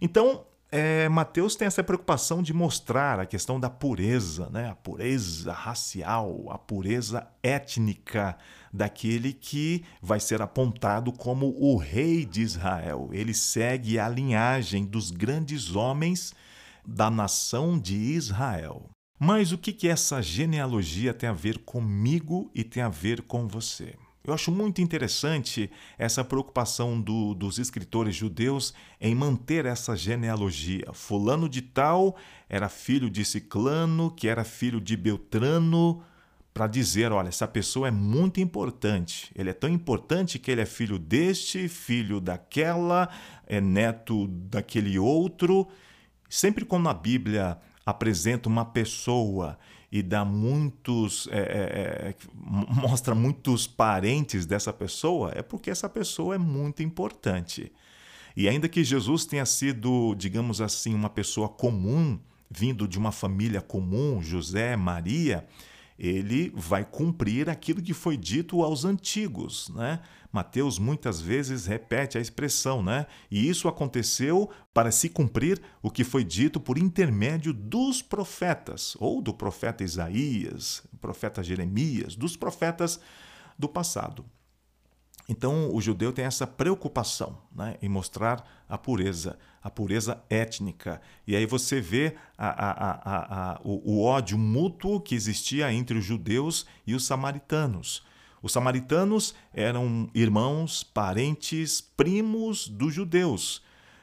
Então, 0.00 0.46
é, 0.70 1.08
Mateus 1.08 1.56
tem 1.56 1.66
essa 1.66 1.82
preocupação 1.82 2.44
de 2.44 2.54
mostrar 2.54 3.18
a 3.18 3.26
questão 3.26 3.58
da 3.58 3.68
pureza, 3.68 4.48
né? 4.50 4.70
a 4.70 4.76
pureza 4.76 5.52
racial, 5.52 6.46
a 6.48 6.56
pureza 6.56 7.26
étnica 7.42 8.38
daquele 8.72 9.32
que 9.32 9.84
vai 10.00 10.20
ser 10.20 10.40
apontado 10.40 11.10
como 11.12 11.56
o 11.58 11.76
rei 11.76 12.24
de 12.24 12.40
Israel. 12.40 13.10
Ele 13.10 13.34
segue 13.34 13.98
a 13.98 14.08
linhagem 14.08 14.84
dos 14.84 15.10
grandes 15.10 15.74
homens 15.74 16.32
da 16.86 17.10
nação 17.10 17.78
de 17.78 17.94
Israel. 17.94 18.90
Mas 19.18 19.52
o 19.52 19.58
que, 19.58 19.72
que 19.72 19.86
essa 19.86 20.22
genealogia 20.22 21.12
tem 21.12 21.28
a 21.28 21.32
ver 21.34 21.58
comigo 21.58 22.50
e 22.54 22.64
tem 22.64 22.82
a 22.82 22.88
ver 22.88 23.22
com 23.22 23.46
você? 23.46 23.94
Eu 24.22 24.34
acho 24.34 24.50
muito 24.52 24.82
interessante 24.82 25.70
essa 25.98 26.22
preocupação 26.22 27.00
do, 27.00 27.34
dos 27.34 27.58
escritores 27.58 28.14
judeus 28.14 28.74
em 29.00 29.14
manter 29.14 29.64
essa 29.64 29.96
genealogia. 29.96 30.86
Fulano 30.92 31.48
de 31.48 31.62
Tal 31.62 32.16
era 32.48 32.68
filho 32.68 33.10
de 33.10 33.24
Ciclano, 33.24 34.10
que 34.10 34.28
era 34.28 34.44
filho 34.44 34.80
de 34.80 34.96
Beltrano, 34.96 36.02
para 36.52 36.66
dizer: 36.66 37.12
olha, 37.12 37.28
essa 37.28 37.48
pessoa 37.48 37.88
é 37.88 37.90
muito 37.90 38.40
importante. 38.40 39.32
Ele 39.34 39.50
é 39.50 39.54
tão 39.54 39.70
importante 39.70 40.38
que 40.38 40.50
ele 40.50 40.60
é 40.60 40.66
filho 40.66 40.98
deste, 40.98 41.66
filho 41.66 42.20
daquela, 42.20 43.08
é 43.46 43.60
neto 43.60 44.26
daquele 44.26 44.98
outro. 44.98 45.66
Sempre 46.30 46.64
quando 46.64 46.88
a 46.88 46.94
Bíblia 46.94 47.58
apresenta 47.84 48.48
uma 48.48 48.64
pessoa 48.64 49.58
e 49.90 50.00
dá 50.00 50.24
muitos. 50.24 51.28
É, 51.32 51.38
é, 51.38 52.08
é 52.10 52.14
mostra 52.32 53.14
muitos 53.14 53.66
parentes 53.66 54.46
dessa 54.46 54.72
pessoa, 54.72 55.32
é 55.34 55.42
porque 55.42 55.70
essa 55.70 55.88
pessoa 55.88 56.36
é 56.36 56.38
muito 56.38 56.82
importante. 56.84 57.72
E 58.36 58.48
ainda 58.48 58.68
que 58.68 58.84
Jesus 58.84 59.26
tenha 59.26 59.44
sido, 59.44 60.14
digamos 60.14 60.60
assim, 60.60 60.94
uma 60.94 61.10
pessoa 61.10 61.48
comum, 61.48 62.18
vindo 62.48 62.86
de 62.86 62.96
uma 62.96 63.10
família 63.10 63.60
comum, 63.60 64.22
José, 64.22 64.76
Maria, 64.76 65.44
ele 65.98 66.52
vai 66.54 66.84
cumprir 66.84 67.50
aquilo 67.50 67.82
que 67.82 67.92
foi 67.92 68.16
dito 68.16 68.62
aos 68.62 68.84
antigos, 68.84 69.68
né? 69.70 70.00
Mateus 70.32 70.78
muitas 70.78 71.20
vezes 71.20 71.66
repete 71.66 72.16
a 72.16 72.20
expressão, 72.20 72.82
né? 72.82 73.06
E 73.30 73.48
isso 73.48 73.66
aconteceu 73.66 74.48
para 74.72 74.92
se 74.92 75.08
cumprir 75.08 75.60
o 75.82 75.90
que 75.90 76.04
foi 76.04 76.22
dito 76.22 76.60
por 76.60 76.78
intermédio 76.78 77.52
dos 77.52 78.00
profetas, 78.00 78.96
ou 79.00 79.20
do 79.20 79.34
profeta 79.34 79.82
Isaías, 79.82 80.82
profeta 81.00 81.42
Jeremias, 81.42 82.14
dos 82.14 82.36
profetas 82.36 83.00
do 83.58 83.68
passado. 83.68 84.24
Então, 85.28 85.72
o 85.72 85.80
judeu 85.80 86.12
tem 86.12 86.24
essa 86.24 86.44
preocupação 86.44 87.38
né, 87.54 87.76
em 87.80 87.88
mostrar 87.88 88.44
a 88.68 88.76
pureza, 88.76 89.38
a 89.62 89.70
pureza 89.70 90.20
étnica. 90.28 91.00
E 91.24 91.36
aí 91.36 91.46
você 91.46 91.80
vê 91.80 92.16
a, 92.36 92.48
a, 92.48 93.52
a, 93.52 93.60
o, 93.62 93.92
o 93.92 94.02
ódio 94.02 94.36
mútuo 94.36 95.00
que 95.00 95.14
existia 95.14 95.72
entre 95.72 95.96
os 95.96 96.04
judeus 96.04 96.66
e 96.84 96.96
os 96.96 97.06
samaritanos. 97.06 98.04
Os 98.42 98.52
samaritanos 98.52 99.34
eram 99.52 100.10
irmãos, 100.14 100.82
parentes, 100.82 101.80
primos 101.80 102.68
dos 102.68 102.94
judeus. 102.94 103.62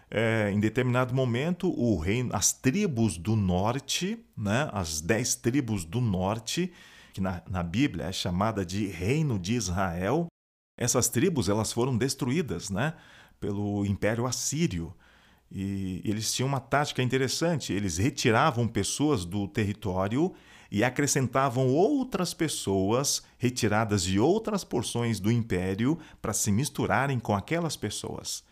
É, 0.10 0.52
em 0.54 0.60
determinado 0.60 1.14
momento, 1.14 1.70
o 1.70 1.98
reino, 1.98 2.30
as 2.34 2.54
tribos 2.54 3.18
do 3.18 3.36
norte, 3.36 4.18
né, 4.38 4.70
as 4.72 5.02
dez 5.02 5.36
tribos 5.36 5.84
do 5.84 6.00
norte, 6.00 6.72
que 7.14 7.20
na, 7.20 7.42
na 7.50 7.64
Bíblia 7.64 8.06
é 8.06 8.12
chamada 8.12 8.66
de 8.66 8.88
Reino 8.88 9.38
de 9.38 9.56
Israel, 9.56 10.28
essas 10.78 11.10
tribos 11.10 11.50
elas 11.50 11.74
foram 11.74 11.98
destruídas 11.98 12.70
né, 12.70 12.94
pelo 13.40 13.86
Império 13.86 14.26
Assírio. 14.26 14.94
E 15.52 16.02
eles 16.06 16.32
tinham 16.34 16.48
uma 16.48 16.60
tática 16.60 17.02
interessante: 17.02 17.74
eles 17.74 17.98
retiravam 17.98 18.68
pessoas 18.68 19.26
do 19.26 19.48
território 19.48 20.34
e 20.72 20.84
acrescentavam 20.84 21.68
outras 21.68 22.34
pessoas 22.34 23.24
retiradas 23.38 24.04
de 24.04 24.20
outras 24.20 24.64
porções 24.64 25.20
do 25.20 25.32
império 25.32 25.98
para 26.22 26.34
se 26.34 26.52
misturarem 26.52 27.20
com 27.20 27.36
aquelas 27.36 27.76
pessoas. 27.76 28.44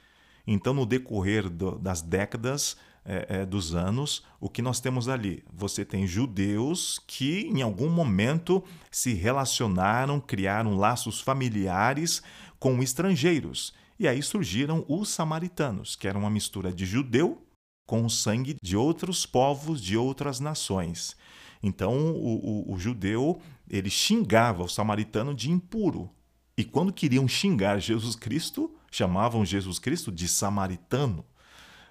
Então, 0.48 0.74
no 0.74 0.86
decorrer 0.86 1.50
do, 1.50 1.78
das 1.78 2.02
décadas, 2.02 2.78
é, 3.06 3.42
é, 3.42 3.46
dos 3.46 3.76
anos, 3.76 4.24
o 4.40 4.50
que 4.50 4.64
nós 4.64 4.80
temos 4.80 5.08
ali? 5.08 5.44
Você 5.54 5.86
tem 5.86 6.08
judeus 6.08 7.00
que, 7.06 7.42
em 7.54 7.62
algum 7.62 7.90
momento, 7.90 8.64
se 8.90 9.14
relacionaram, 9.14 10.20
criaram 10.20 10.76
laços 10.76 11.22
familiares 11.22 12.24
com 12.58 12.82
estrangeiros. 12.82 13.76
E 14.00 14.08
aí 14.08 14.22
surgiram 14.24 14.84
os 14.90 15.10
samaritanos, 15.10 15.96
que 15.96 16.08
eram 16.08 16.22
uma 16.22 16.30
mistura 16.32 16.74
de 16.74 16.86
judeu 16.86 17.46
com 17.86 18.06
o 18.06 18.10
sangue 18.10 18.58
de 18.62 18.76
outros 18.76 19.26
povos, 19.26 19.82
de 19.82 19.98
outras 19.98 20.40
nações. 20.40 21.16
Então, 21.62 21.94
o, 22.14 22.70
o, 22.70 22.74
o 22.74 22.80
judeu 22.80 23.40
ele 23.70 23.90
xingava 23.90 24.64
o 24.64 24.70
samaritano 24.70 25.34
de 25.34 25.50
impuro. 25.50 26.10
E 26.58 26.64
quando 26.64 26.94
queriam 26.94 27.28
xingar 27.28 27.80
Jesus 27.80 28.16
Cristo, 28.16 28.74
chamavam 28.92 29.46
Jesus 29.46 29.80
Cristo 29.80 30.12
de 30.12 30.28
samaritano 30.28 31.26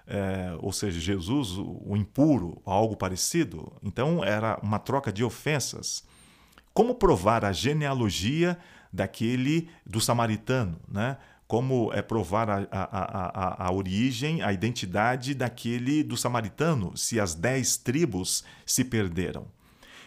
é, 0.07 0.55
ou 0.59 0.71
seja, 0.71 0.99
Jesus, 0.99 1.57
o 1.57 1.95
impuro, 1.95 2.61
algo 2.65 2.95
parecido. 2.95 3.73
Então 3.81 4.23
era 4.23 4.59
uma 4.61 4.79
troca 4.79 5.11
de 5.11 5.23
ofensas. 5.23 6.03
Como 6.73 6.95
provar 6.95 7.43
a 7.43 7.51
genealogia 7.51 8.57
daquele 8.91 9.69
do 9.85 9.99
samaritano, 9.99 10.79
né? 10.87 11.17
Como 11.47 11.93
é 11.93 12.01
provar 12.01 12.49
a, 12.49 12.67
a, 12.71 13.63
a, 13.63 13.67
a 13.67 13.71
origem, 13.71 14.41
a 14.41 14.51
identidade 14.51 15.35
daquele 15.35 16.03
do 16.03 16.17
samaritano, 16.17 16.97
se 16.97 17.19
as 17.19 17.35
dez 17.35 17.77
tribos 17.77 18.43
se 18.65 18.83
perderam. 18.83 19.45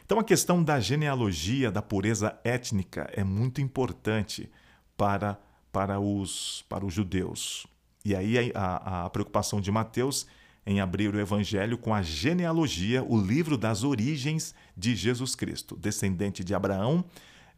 Então 0.04 0.18
a 0.18 0.24
questão 0.24 0.64
da 0.64 0.80
genealogia, 0.80 1.70
da 1.70 1.82
pureza 1.82 2.38
étnica 2.42 3.08
é 3.12 3.22
muito 3.22 3.60
importante 3.60 4.50
para 4.96 5.38
para 5.72 6.00
os, 6.00 6.64
para 6.68 6.84
os 6.84 6.94
judeus. 6.94 7.66
E 8.04 8.14
aí 8.16 8.50
a, 8.54 9.04
a 9.04 9.10
preocupação 9.10 9.60
de 9.60 9.70
Mateus 9.70 10.26
em 10.66 10.80
abrir 10.80 11.14
o 11.14 11.20
Evangelho 11.20 11.78
com 11.78 11.94
a 11.94 12.02
genealogia, 12.02 13.02
o 13.02 13.20
livro 13.20 13.56
das 13.56 13.84
origens 13.84 14.54
de 14.76 14.94
Jesus 14.94 15.34
Cristo, 15.34 15.76
descendente 15.76 16.44
de 16.44 16.54
Abraão, 16.54 17.04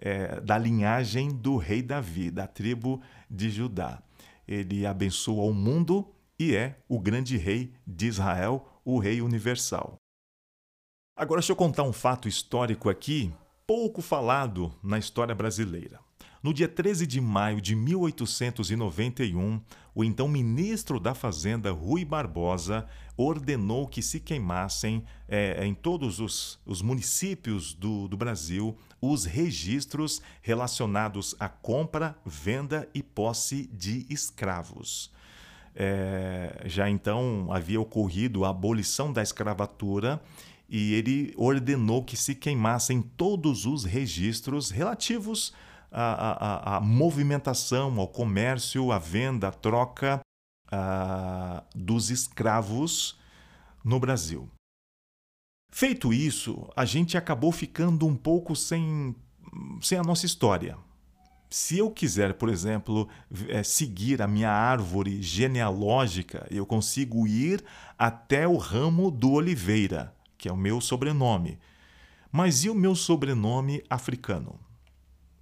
é, 0.00 0.40
da 0.40 0.56
linhagem 0.56 1.28
do 1.28 1.56
rei 1.56 1.82
Davi, 1.82 2.30
da 2.30 2.46
tribo 2.46 3.02
de 3.30 3.50
Judá. 3.50 4.02
Ele 4.48 4.86
abençoa 4.86 5.44
o 5.44 5.54
mundo 5.54 6.08
e 6.38 6.56
é 6.56 6.80
o 6.88 6.98
grande 6.98 7.36
rei 7.36 7.74
de 7.86 8.06
Israel, 8.06 8.66
o 8.84 8.98
rei 8.98 9.20
universal. 9.20 9.96
Agora, 11.14 11.40
deixa 11.40 11.52
eu 11.52 11.56
contar 11.56 11.82
um 11.82 11.92
fato 11.92 12.26
histórico 12.26 12.88
aqui, 12.88 13.30
pouco 13.66 14.00
falado 14.00 14.72
na 14.82 14.98
história 14.98 15.34
brasileira. 15.34 16.00
No 16.42 16.54
dia 16.54 16.66
13 16.66 17.06
de 17.06 17.20
maio 17.20 17.60
de 17.60 17.76
1891, 17.76 19.60
o 19.94 20.02
então 20.02 20.26
ministro 20.26 20.98
da 20.98 21.14
Fazenda, 21.14 21.70
Rui 21.70 22.02
Barbosa, 22.02 22.88
ordenou 23.14 23.86
que 23.86 24.00
se 24.00 24.18
queimassem 24.18 25.04
é, 25.28 25.62
em 25.66 25.74
todos 25.74 26.18
os, 26.18 26.58
os 26.64 26.80
municípios 26.80 27.74
do, 27.74 28.08
do 28.08 28.16
Brasil 28.16 28.74
os 29.00 29.24
registros 29.24 30.20
relacionados 30.42 31.34
à 31.38 31.48
compra, 31.48 32.16
venda 32.24 32.88
e 32.94 33.02
posse 33.02 33.68
de 33.72 34.06
escravos. 34.10 35.12
É, 35.74 36.62
já 36.66 36.90
então 36.90 37.48
havia 37.50 37.80
ocorrido 37.80 38.44
a 38.44 38.50
abolição 38.50 39.12
da 39.12 39.22
escravatura 39.22 40.20
e 40.68 40.94
ele 40.94 41.32
ordenou 41.36 42.04
que 42.04 42.16
se 42.16 42.34
queimassem 42.34 43.02
todos 43.02 43.66
os 43.66 43.84
registros 43.84 44.70
relativos 44.70 45.52
a, 45.90 46.74
a, 46.74 46.76
a 46.76 46.80
movimentação, 46.80 47.98
ao 47.98 48.06
comércio, 48.06 48.92
à 48.92 48.98
venda, 48.98 49.48
à 49.48 49.52
troca 49.52 50.20
a, 50.70 51.64
dos 51.74 52.10
escravos 52.10 53.18
no 53.84 53.98
Brasil. 53.98 54.48
Feito 55.70 56.12
isso, 56.12 56.68
a 56.74 56.84
gente 56.84 57.16
acabou 57.16 57.52
ficando 57.52 58.06
um 58.06 58.16
pouco 58.16 58.56
sem, 58.56 59.14
sem 59.80 59.96
a 59.96 60.02
nossa 60.02 60.26
história. 60.26 60.76
Se 61.48 61.78
eu 61.78 61.90
quiser, 61.90 62.34
por 62.34 62.48
exemplo, 62.48 63.08
é, 63.48 63.62
seguir 63.62 64.20
a 64.22 64.26
minha 64.26 64.50
árvore 64.50 65.22
genealógica, 65.22 66.46
eu 66.50 66.66
consigo 66.66 67.26
ir 67.26 67.64
até 67.98 68.46
o 68.46 68.56
ramo 68.56 69.10
do 69.10 69.32
Oliveira, 69.32 70.14
que 70.36 70.48
é 70.48 70.52
o 70.52 70.56
meu 70.56 70.80
sobrenome. 70.80 71.58
Mas 72.30 72.64
e 72.64 72.70
o 72.70 72.74
meu 72.74 72.94
sobrenome 72.94 73.82
africano? 73.90 74.58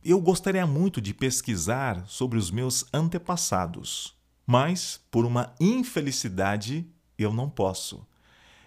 Eu 0.03 0.21
gostaria 0.21 0.67
muito 0.67 1.01
de 1.01 1.13
pesquisar 1.13 2.07
sobre 2.07 2.39
os 2.39 2.51
meus 2.51 2.87
antepassados, 2.95 4.17
mas 4.47 5.01
por 5.11 5.27
uma 5.27 5.55
infelicidade 5.61 6.87
eu 7.19 7.33
não 7.35 7.51
posso. 7.51 8.07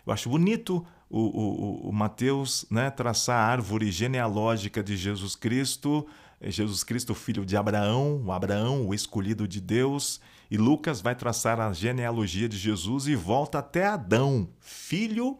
Eu 0.05 0.13
acho 0.13 0.29
bonito 0.29 0.85
o, 1.11 1.19
o, 1.19 1.89
o 1.89 1.93
Mateus 1.93 2.65
né, 2.71 2.89
traçar 2.89 3.37
a 3.37 3.51
árvore 3.51 3.91
genealógica 3.91 4.81
de 4.81 4.95
Jesus 4.95 5.35
Cristo, 5.35 6.07
Jesus 6.41 6.83
Cristo, 6.83 7.13
filho 7.13 7.45
de 7.45 7.57
Abraão, 7.57 8.23
o 8.25 8.31
Abraão, 8.31 8.87
o 8.87 8.93
escolhido 8.93 9.47
de 9.47 9.59
Deus, 9.59 10.21
e 10.49 10.57
Lucas 10.57 11.01
vai 11.01 11.13
traçar 11.13 11.59
a 11.59 11.71
genealogia 11.73 12.47
de 12.47 12.57
Jesus 12.57 13.07
e 13.07 13.15
volta 13.15 13.59
até 13.59 13.85
Adão, 13.85 14.49
filho 14.59 15.37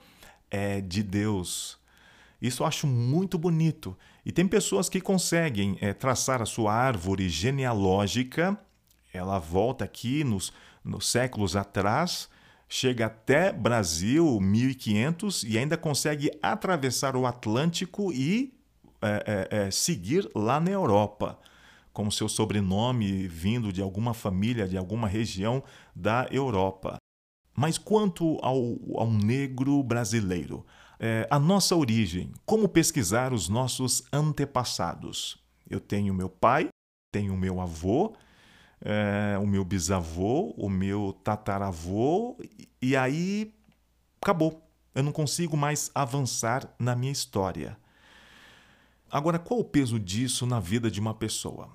é, 0.50 0.82
de 0.82 1.02
Deus. 1.02 1.80
Isso 2.42 2.64
eu 2.64 2.68
acho 2.68 2.86
muito 2.86 3.38
bonito. 3.38 3.98
E 4.26 4.32
tem 4.32 4.48
pessoas 4.48 4.90
que 4.90 5.00
conseguem 5.00 5.78
é, 5.80 5.94
traçar 5.94 6.42
a 6.42 6.46
sua 6.46 6.74
árvore 6.74 7.30
genealógica, 7.30 8.58
ela 9.14 9.40
volta 9.40 9.86
aqui 9.86 10.24
nos, 10.24 10.52
nos 10.84 11.08
séculos 11.08 11.56
atrás, 11.56 12.30
chega 12.74 13.08
até 13.08 13.52
Brasil, 13.52 14.40
1500, 14.40 15.44
e 15.44 15.58
ainda 15.58 15.76
consegue 15.76 16.32
atravessar 16.42 17.18
o 17.18 17.26
Atlântico 17.26 18.14
e 18.14 18.58
é, 19.02 19.50
é, 19.52 19.58
é, 19.58 19.72
seguir 19.72 20.30
lá 20.34 20.58
na 20.58 20.72
Europa, 20.72 21.38
com 21.92 22.10
seu 22.10 22.30
sobrenome 22.30 23.28
vindo 23.28 23.74
de 23.74 23.82
alguma 23.82 24.14
família, 24.14 24.70
de 24.70 24.78
alguma 24.78 25.06
região 25.06 25.62
da 25.94 26.26
Europa. 26.32 26.96
Mas 27.54 27.78
quanto 27.78 28.40
ao, 28.42 28.78
ao 28.96 29.12
negro 29.12 29.84
brasileiro, 29.84 30.66
é, 30.98 31.28
a 31.30 31.38
nossa 31.38 31.76
origem, 31.76 32.32
como 32.46 32.70
pesquisar 32.70 33.34
os 33.34 33.50
nossos 33.50 34.02
antepassados. 34.14 35.44
Eu 35.70 35.82
tenho 35.82 36.14
meu 36.14 36.30
pai, 36.30 36.70
tenho 37.12 37.36
meu 37.36 37.60
avô, 37.60 38.16
é, 38.82 39.38
o 39.38 39.46
meu 39.46 39.64
bisavô, 39.64 40.54
o 40.58 40.70
meu 40.70 41.16
tataravô, 41.24 42.38
e 42.82 42.96
aí 42.96 43.54
acabou. 44.22 44.62
Eu 44.94 45.04
não 45.04 45.12
consigo 45.12 45.56
mais 45.56 45.90
avançar 45.96 46.68
na 46.78 46.96
minha 46.96 47.12
história. 47.12 47.78
Agora, 49.10 49.40
qual 49.40 49.60
o 49.60 49.64
peso 49.66 50.00
disso 50.00 50.46
na 50.46 50.60
vida 50.60 50.90
de 50.90 51.00
uma 51.00 51.14
pessoa? 51.14 51.70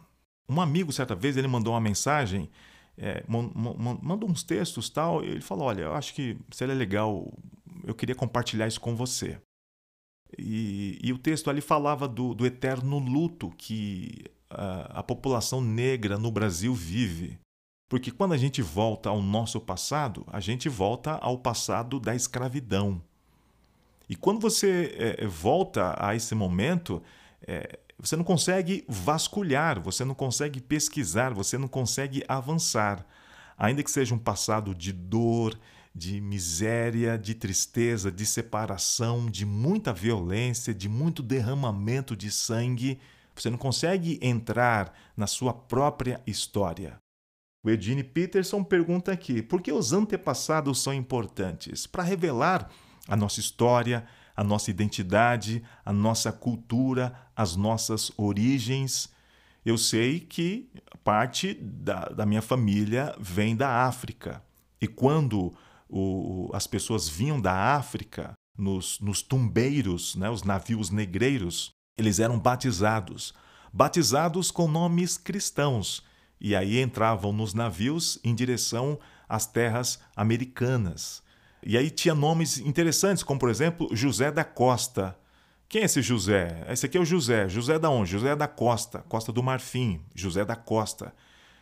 Um 0.49 0.61
amigo, 0.61 0.93
certa 0.93 1.15
vez, 1.15 1.37
ele 1.37 1.49
mandou 1.49 1.73
uma 1.73 1.81
mensagem, 1.81 2.51
é, 2.97 3.25
mandou 3.27 4.29
uns 4.29 4.43
textos 4.43 4.89
tal, 4.91 5.25
e 5.25 5.29
ele 5.29 5.41
falou: 5.41 5.69
Olha, 5.69 5.83
eu 5.83 5.95
acho 5.95 6.15
que 6.15 6.37
seria 6.51 6.75
legal 6.75 7.33
eu 7.85 7.95
queria 7.95 8.15
compartilhar 8.15 8.67
isso 8.67 8.81
com 8.81 8.95
você. 8.95 9.41
E, 10.37 10.99
e 11.03 11.13
o 11.13 11.19
texto 11.19 11.49
ali 11.49 11.61
falava 11.61 12.09
do, 12.09 12.35
do 12.35 12.45
eterno 12.45 12.99
luto 12.99 13.51
que 13.57 14.25
a, 14.51 15.01
a 15.01 15.03
população 15.03 15.61
negra 15.61 16.19
no 16.19 16.31
Brasil 16.31 16.75
vive. 16.75 17.39
Porque 17.89 18.11
quando 18.11 18.33
a 18.33 18.37
gente 18.37 18.61
volta 18.63 19.09
ao 19.09 19.23
nosso 19.23 19.61
passado, 19.61 20.25
a 20.29 20.41
gente 20.41 20.69
volta 20.69 21.13
ao 21.13 21.39
passado 21.39 22.01
da 22.01 22.15
escravidão. 22.15 23.01
E 24.09 24.17
quando 24.17 24.41
você 24.41 24.95
é, 24.99 25.27
volta 25.27 25.95
a 25.99 26.15
esse 26.15 26.35
momento, 26.35 27.03
é, 27.47 27.79
você 27.99 28.17
não 28.17 28.25
consegue 28.25 28.85
vasculhar, 28.89 29.81
você 29.81 30.05
não 30.05 30.15
consegue 30.15 30.61
pesquisar, 30.61 31.33
você 31.33 31.57
não 31.57 31.69
consegue 31.69 32.25
avançar. 32.29 33.07
Ainda 33.57 33.83
que 33.83 33.91
seja 33.91 34.15
um 34.15 34.19
passado 34.19 34.75
de 34.75 34.93
dor, 34.93 35.59
de 35.95 36.21
miséria, 36.21 37.17
de 37.17 37.35
tristeza, 37.35 38.13
de 38.13 38.27
separação, 38.27 39.27
de 39.27 39.47
muita 39.47 39.93
violência, 39.93 40.75
de 40.75 40.89
muito 40.89 41.23
derramamento 41.23 42.15
de 42.15 42.31
sangue. 42.31 42.99
Você 43.37 43.51
não 43.51 43.59
consegue 43.59 44.19
entrar 44.23 44.93
na 45.17 45.27
sua 45.27 45.53
própria 45.53 46.21
história. 46.27 46.99
O 47.65 47.71
Eugene 47.71 48.05
Peterson 48.05 48.63
pergunta 48.63 49.13
aqui: 49.13 49.43
por 49.43 49.61
que 49.61 49.73
os 49.73 49.93
antepassados 49.93 50.83
são 50.83 50.95
importantes? 50.95 51.87
Para 51.87 52.03
revelar 52.03 52.71
a 53.09 53.17
nossa 53.17 53.41
história, 53.41 54.07
a 54.37 54.45
nossa 54.45 54.71
identidade, 54.71 55.63
a 55.85 55.93
nossa 55.93 56.33
cultura, 56.33 57.15
as 57.35 57.57
nossas 57.57 58.13
origens. 58.17 59.09
Eu 59.65 59.77
sei 59.77 60.21
que 60.21 60.71
parte 61.03 61.55
da, 61.55 62.09
da 62.09 62.27
minha 62.27 62.43
família 62.43 63.15
vem 63.19 63.57
da 63.57 63.85
África. 63.87 64.43
E 64.81 64.87
quando 64.87 65.53
o, 65.89 66.51
as 66.53 66.67
pessoas 66.67 67.09
vinham 67.09 67.41
da 67.41 67.75
África 67.75 68.33
nos, 68.57 69.01
nos 69.01 69.23
tumbeiros, 69.23 70.15
né, 70.15 70.31
os 70.31 70.43
navios 70.43 70.91
negreiros, 70.91 71.71
eles 71.99 72.21
eram 72.21 72.39
batizados, 72.39 73.35
batizados 73.73 74.51
com 74.51 74.69
nomes 74.69 75.17
cristãos, 75.17 76.05
e 76.39 76.55
aí 76.55 76.81
entravam 76.81 77.33
nos 77.33 77.55
navios 77.55 78.19
em 78.23 78.35
direção 78.35 78.99
às 79.29 79.47
terras 79.47 79.99
americanas. 80.15 81.23
E 81.63 81.77
aí 81.77 81.91
tinha 81.91 82.15
nomes 82.15 82.59
interessantes, 82.59 83.23
como 83.23 83.41
por 83.41 83.49
exemplo 83.49 83.89
José 83.93 84.31
da 84.31 84.45
Costa. 84.45 85.19
Quem 85.69 85.83
é 85.83 85.85
esse 85.87 86.03
José? 86.03 86.65
Esse 86.69 86.87
aqui 86.87 86.99
é 86.99 87.01
o 87.01 87.05
José. 87.05 87.49
José 87.49 87.79
da 87.79 87.91
onde? 87.91 88.11
José 88.11 88.37
da 88.37 88.47
Costa, 88.47 89.01
Costa 89.09 89.33
do 89.33 89.43
Marfim, 89.43 90.01
José 90.15 90.45
da 90.45 90.55
Costa. 90.55 91.13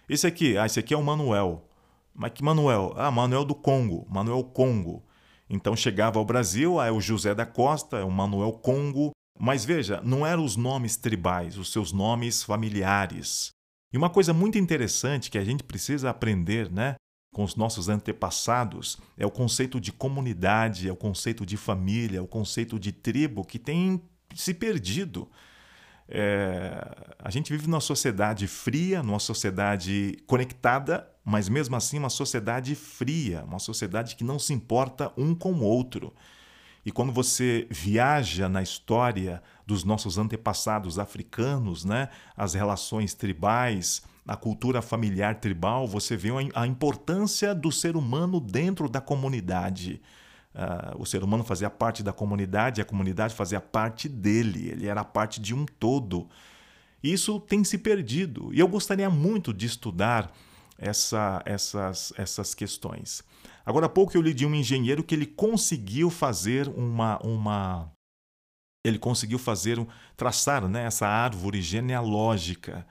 Esse 0.09 0.27
aqui, 0.27 0.59
ah, 0.59 0.66
esse 0.66 0.79
aqui 0.81 0.92
é 0.92 0.97
o 0.97 1.03
Manuel. 1.03 1.66
Mas 2.12 2.33
que 2.33 2.42
Manuel? 2.42 2.92
Ah, 2.97 3.11
Manuel 3.11 3.44
do 3.44 3.55
Congo, 3.55 4.07
Manuel 4.11 4.42
Congo. 4.44 5.03
Então 5.49 5.75
chegava 5.77 6.18
ao 6.18 6.25
Brasil, 6.25 6.79
ah, 6.81 6.87
é 6.87 6.90
o 6.90 7.01
José 7.01 7.35
da 7.35 7.47
Costa, 7.47 7.99
é 7.99 8.05
o 8.05 8.11
Manuel 8.11 8.53
Congo. 8.53 9.12
Mas 9.38 9.64
veja, 9.64 10.01
não 10.03 10.25
eram 10.27 10.44
os 10.44 10.57
nomes 10.57 10.97
tribais, 10.97 11.59
os 11.59 11.73
seus 11.73 11.92
nomes 11.92 12.42
familiares. 12.42 13.51
E 13.92 13.97
uma 13.97 14.11
coisa 14.11 14.33
muito 14.33 14.59
interessante 14.59 15.31
que 15.31 15.38
a 15.38 15.44
gente 15.44 15.62
precisa 15.62 16.11
aprender, 16.11 16.70
né, 16.70 16.97
com 17.35 17.42
os 17.42 17.57
nossos 17.57 17.88
antepassados, 17.88 18.97
é 19.18 19.27
o 19.27 19.31
conceito 19.31 19.81
de 19.81 19.92
comunidade, 19.92 20.88
é 20.88 20.92
o 20.92 20.97
conceito 20.97 21.44
de 21.44 21.57
família, 21.57 22.18
é 22.18 22.20
o 22.20 22.29
conceito 22.29 22.79
de 22.79 22.92
tribo 22.92 23.44
que 23.44 23.59
tem 23.59 24.01
se 24.35 24.55
perdido. 24.55 25.29
É, 26.09 27.14
a 27.18 27.31
gente 27.31 27.53
vive 27.53 27.66
numa 27.66 27.81
sociedade 27.81 28.47
fria, 28.47 29.03
numa 29.03 29.18
sociedade 29.18 30.18
conectada, 30.27 31.09
mas 31.25 31.49
mesmo 31.49 31.75
assim 31.75 31.99
uma 31.99 32.11
sociedade 32.11 32.75
fria, 32.75 33.44
uma 33.44 33.59
sociedade 33.59 34.14
que 34.14 34.23
não 34.23 34.38
se 34.38 34.53
importa 34.53 35.12
um 35.16 35.35
com 35.35 35.53
o 35.55 35.62
outro. 35.62 36.14
E 36.85 36.92
quando 36.92 37.12
você 37.12 37.66
viaja 37.70 38.49
na 38.49 38.62
história 38.62 39.42
dos 39.66 39.85
nossos 39.85 40.18
antepassados 40.18 40.99
africanos, 40.99 41.85
né, 41.85 42.11
as 42.37 42.55
relações 42.55 43.14
tribais, 43.14 44.03
a 44.27 44.37
cultura 44.37 44.83
familiar 44.83 45.37
tribal, 45.37 45.87
você 45.87 46.16
vê 46.16 46.29
a 46.55 46.66
importância 46.66 47.55
do 47.55 47.73
ser 47.73 47.97
humano 47.97 48.40
dentro 48.40 48.88
da 48.88 49.01
comunidade. 49.01 50.01
Uh, 50.55 51.03
o 51.03 51.07
ser 51.07 51.25
humano 51.25 51.42
fazia 51.42 51.68
parte 51.68 52.03
da 52.03 52.12
comunidade, 52.12 52.81
a 52.81 52.85
comunidade 52.85 53.35
fazia 53.35 53.61
parte 53.61 54.09
dele, 54.09 54.68
ele 54.68 54.87
era 54.87 55.03
parte 55.03 55.40
de 55.40 55.55
um 55.55 55.66
todo. 55.66 56.29
Isso 57.03 57.40
tem 57.40 57.64
se 57.64 57.77
perdido 57.77 58.51
e 58.53 58.61
eu 58.61 58.68
gostaria 58.68 59.11
muito 59.11 59.53
de 59.53 59.66
estudar 59.66 60.33
essa, 60.78 61.42
essas, 61.44 62.12
essas 62.16 62.54
questões. 62.54 63.22
Agora 63.64 63.87
há 63.87 63.88
pouco 63.88 64.16
eu 64.16 64.22
li 64.22 64.34
de 64.34 64.44
um 64.44 64.54
engenheiro 64.54 65.02
que 65.02 65.14
ele 65.14 65.26
conseguiu 65.26 66.10
fazer 66.10 66.68
uma, 66.68 67.18
uma 67.24 67.90
ele 68.84 68.98
conseguiu 68.98 69.38
fazer 69.38 69.78
um, 69.78 69.87
traçar 70.16 70.68
né, 70.68 70.84
essa 70.84 71.06
árvore 71.06 71.62
genealógica. 71.62 72.87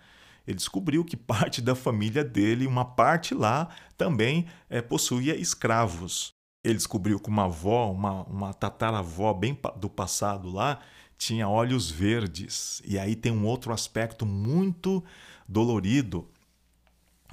Ele 0.46 0.58
descobriu 0.58 1.06
que 1.06 1.16
parte 1.16 1.62
da 1.62 1.76
família 1.76 2.24
dele, 2.24 2.66
uma 2.66 2.84
parte 2.84 3.36
lá, 3.36 3.70
também 3.96 4.48
é, 4.70 4.82
possuía 4.82 5.36
escravos. 5.36 6.34
Ele 6.66 6.76
descobriu 6.76 7.20
que 7.20 7.30
uma 7.30 7.46
avó, 7.46 7.92
uma, 7.92 8.24
uma 8.24 8.54
tataravó 8.54 9.34
bem 9.34 9.58
do 9.78 9.90
passado 9.90 10.50
lá, 10.50 10.80
tinha 11.18 11.48
olhos 11.48 11.92
verdes. 11.92 12.82
E 12.84 12.98
aí 12.98 13.16
tem 13.16 13.32
um 13.32 13.46
outro 13.46 13.72
aspecto 13.72 14.26
muito 14.26 15.04
dolorido 15.48 16.28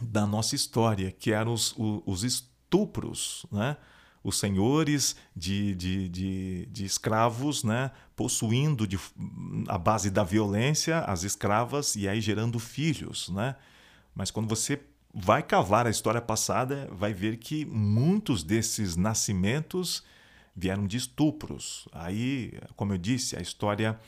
da 0.00 0.26
nossa 0.26 0.54
história, 0.54 1.10
que 1.10 1.32
eram 1.32 1.52
os, 1.52 1.74
os 1.76 2.24
estupros, 2.24 3.46
né? 3.50 3.76
os 4.22 4.38
senhores 4.38 5.16
de, 5.34 5.74
de, 5.74 6.08
de, 6.08 6.66
de, 6.66 6.84
escravos, 6.84 7.64
né, 7.64 7.90
possuindo 8.14 8.86
de, 8.86 8.98
a 9.66 9.78
base 9.78 10.10
da 10.10 10.22
violência 10.22 11.00
as 11.00 11.22
escravas 11.22 11.96
e 11.96 12.06
aí 12.06 12.20
gerando 12.20 12.58
filhos. 12.58 13.30
Né? 13.30 13.56
Mas 14.14 14.30
quando 14.30 14.48
você 14.48 14.80
vai 15.12 15.42
cavar 15.42 15.86
a 15.86 15.90
história 15.90 16.20
passada, 16.20 16.88
vai 16.92 17.12
ver 17.12 17.38
que 17.38 17.64
muitos 17.64 18.44
desses 18.44 18.94
nascimentos 18.94 20.04
vieram 20.54 20.86
de 20.86 20.98
estupros. 20.98 21.88
Aí, 21.92 22.52
como 22.76 22.92
eu 22.92 22.98
disse, 22.98 23.36
a 23.36 23.40
história 23.40 23.98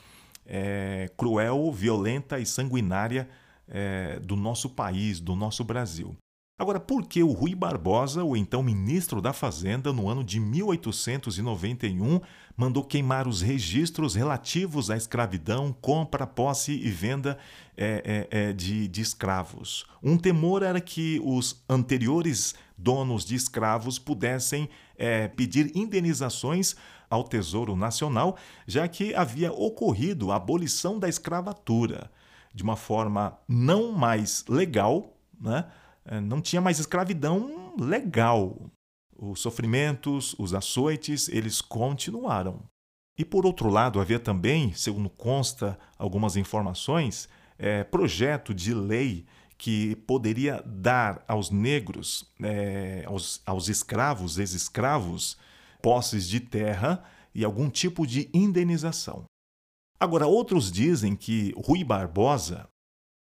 é 0.45 1.09
cruel, 1.17 1.71
violenta 1.71 2.39
e 2.39 2.45
sanguinária 2.45 3.27
é, 3.67 4.19
do 4.19 4.35
nosso 4.35 4.69
país, 4.69 5.19
do 5.19 5.35
nosso 5.35 5.63
Brasil. 5.63 6.15
Agora, 6.55 6.79
por 6.79 7.07
que 7.07 7.23
o 7.23 7.31
Rui 7.31 7.55
Barbosa, 7.55 8.23
o 8.23 8.37
então 8.37 8.61
ministro 8.61 9.19
da 9.19 9.33
Fazenda, 9.33 9.91
no 9.91 10.07
ano 10.07 10.23
de 10.23 10.39
1891, 10.39 12.21
mandou 12.55 12.83
queimar 12.83 13.27
os 13.27 13.41
registros 13.41 14.13
relativos 14.13 14.91
à 14.91 14.95
escravidão, 14.95 15.75
compra, 15.81 16.27
posse 16.27 16.71
e 16.71 16.89
venda 16.91 17.39
é, 17.75 18.27
é, 18.31 18.49
é, 18.49 18.53
de, 18.53 18.87
de 18.87 19.01
escravos? 19.01 19.87
Um 20.01 20.15
temor 20.15 20.61
era 20.61 20.79
que 20.79 21.19
os 21.25 21.63
anteriores 21.67 22.53
donos 22.77 23.25
de 23.25 23.33
escravos 23.33 23.97
pudessem 23.97 24.69
é, 24.95 25.27
pedir 25.27 25.75
indenizações 25.75 26.75
ao 27.09 27.23
Tesouro 27.23 27.75
Nacional, 27.75 28.37
já 28.67 28.87
que 28.87 29.15
havia 29.15 29.51
ocorrido 29.51 30.31
a 30.31 30.35
abolição 30.35 30.99
da 30.99 31.09
escravatura 31.09 32.11
de 32.53 32.63
uma 32.63 32.75
forma 32.75 33.37
não 33.47 33.91
mais 33.91 34.45
legal, 34.47 35.17
né? 35.39 35.65
É, 36.05 36.19
não 36.19 36.41
tinha 36.41 36.61
mais 36.61 36.79
escravidão 36.79 37.73
legal. 37.79 38.69
Os 39.17 39.39
sofrimentos, 39.39 40.35
os 40.37 40.53
açoites, 40.53 41.29
eles 41.29 41.61
continuaram. 41.61 42.61
E 43.17 43.23
por 43.23 43.45
outro 43.45 43.69
lado, 43.69 43.99
havia 43.99 44.19
também, 44.19 44.73
segundo 44.73 45.09
consta 45.09 45.77
algumas 45.97 46.35
informações, 46.35 47.29
é, 47.57 47.83
projeto 47.83 48.53
de 48.53 48.73
lei 48.73 49.25
que 49.57 49.95
poderia 50.07 50.61
dar 50.65 51.23
aos 51.27 51.49
negros, 51.49 52.33
é, 52.41 53.03
aos, 53.05 53.41
aos 53.45 53.69
escravos, 53.69 54.37
ex-escravos, 54.37 55.37
posses 55.81 56.27
de 56.27 56.39
terra 56.39 57.03
e 57.33 57.45
algum 57.45 57.69
tipo 57.69 58.05
de 58.05 58.29
indenização. 58.33 59.23
Agora, 60.03 60.27
outros 60.27 60.69
dizem 60.69 61.15
que 61.15 61.53
Rui 61.55 61.81
Barbosa 61.81 62.67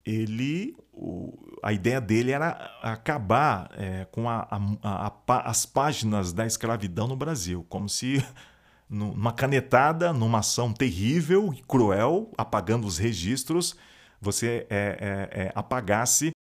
ele 0.05 0.75
o, 0.91 1.33
a 1.63 1.71
ideia 1.71 2.01
dele 2.01 2.31
era 2.31 2.49
acabar 2.81 3.71
é, 3.77 4.03
com 4.11 4.29
a, 4.29 4.45
a, 4.83 5.07
a, 5.25 5.49
as 5.49 5.65
páginas 5.65 6.33
da 6.33 6.45
escravidão 6.45 7.07
no 7.07 7.15
Brasil, 7.15 7.65
como 7.69 7.87
se 7.87 8.21
numa 8.89 9.31
canetada, 9.31 10.11
numa 10.11 10.39
ação 10.39 10.73
terrível 10.73 11.53
e 11.53 11.63
cruel, 11.63 12.29
apagando 12.37 12.85
os 12.85 12.97
registros, 12.97 13.77
você 14.19 14.67
é, 14.69 15.29
é, 15.31 15.43
é, 15.43 15.51
apagasse 15.55 16.31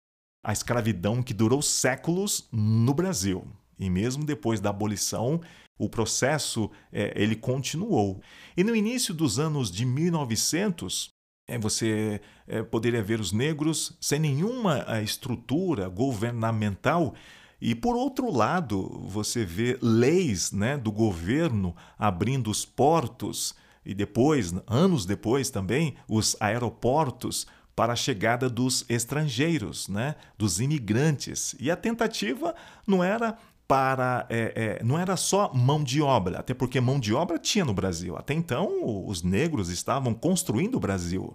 a 0.44 0.52
escravidão 0.52 1.22
que 1.22 1.32
durou 1.32 1.62
séculos 1.62 2.48
no 2.50 2.92
Brasil. 2.92 3.46
E 3.78 3.88
mesmo 3.88 4.24
depois 4.24 4.60
da 4.60 4.70
abolição, 4.70 5.40
o 5.78 5.88
processo 5.88 6.70
é, 6.92 7.12
ele 7.16 7.36
continuou. 7.36 8.20
E 8.56 8.62
no 8.62 8.74
início 8.74 9.12
dos 9.12 9.38
anos 9.38 9.70
de 9.70 9.84
1900, 9.84 11.10
é, 11.48 11.58
você 11.58 12.20
é, 12.46 12.62
poderia 12.62 13.02
ver 13.02 13.20
os 13.20 13.32
negros 13.32 13.96
sem 14.00 14.18
nenhuma 14.18 14.84
é, 14.88 15.02
estrutura 15.02 15.88
governamental. 15.88 17.14
E, 17.60 17.74
por 17.74 17.96
outro 17.96 18.30
lado, 18.32 19.02
você 19.06 19.44
vê 19.44 19.78
leis 19.80 20.52
né, 20.52 20.76
do 20.76 20.92
governo 20.92 21.74
abrindo 21.98 22.50
os 22.50 22.64
portos 22.64 23.54
e 23.84 23.94
depois, 23.94 24.54
anos 24.66 25.04
depois 25.04 25.50
também, 25.50 25.96
os 26.08 26.36
aeroportos 26.40 27.46
para 27.76 27.92
a 27.92 27.96
chegada 27.96 28.48
dos 28.48 28.84
estrangeiros, 28.88 29.88
né, 29.88 30.14
dos 30.38 30.60
imigrantes. 30.60 31.54
E 31.58 31.70
a 31.70 31.76
tentativa 31.76 32.54
não 32.86 33.02
era 33.02 33.36
para 33.66 34.26
é, 34.28 34.78
é, 34.80 34.84
não 34.84 34.98
era 34.98 35.16
só 35.16 35.52
mão 35.54 35.82
de 35.82 36.02
obra, 36.02 36.38
até 36.38 36.52
porque 36.52 36.80
mão 36.80 37.00
de 37.00 37.14
obra 37.14 37.38
tinha 37.38 37.64
no 37.64 37.72
Brasil. 37.72 38.16
Até 38.16 38.34
então, 38.34 39.06
os 39.06 39.22
negros 39.22 39.68
estavam 39.70 40.12
construindo 40.12 40.76
o 40.76 40.80
Brasil. 40.80 41.34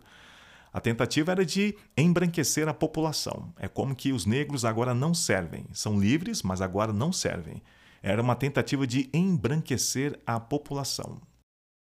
A 0.72 0.80
tentativa 0.80 1.32
era 1.32 1.46
de 1.46 1.76
embranquecer 1.98 2.68
a 2.68 2.74
população. 2.74 3.52
É 3.58 3.68
como 3.68 3.96
que 3.96 4.14
os 4.14 4.26
negros 4.26 4.64
agora 4.64 4.94
não 4.94 5.14
servem. 5.14 5.66
São 5.74 6.00
livres, 6.00 6.44
mas 6.44 6.62
agora 6.62 6.94
não 6.94 7.12
servem. 7.12 7.62
Era 8.04 8.22
uma 8.22 8.36
tentativa 8.36 8.86
de 8.86 9.10
embranquecer 9.12 10.20
a 10.26 10.40
população. 10.40 11.20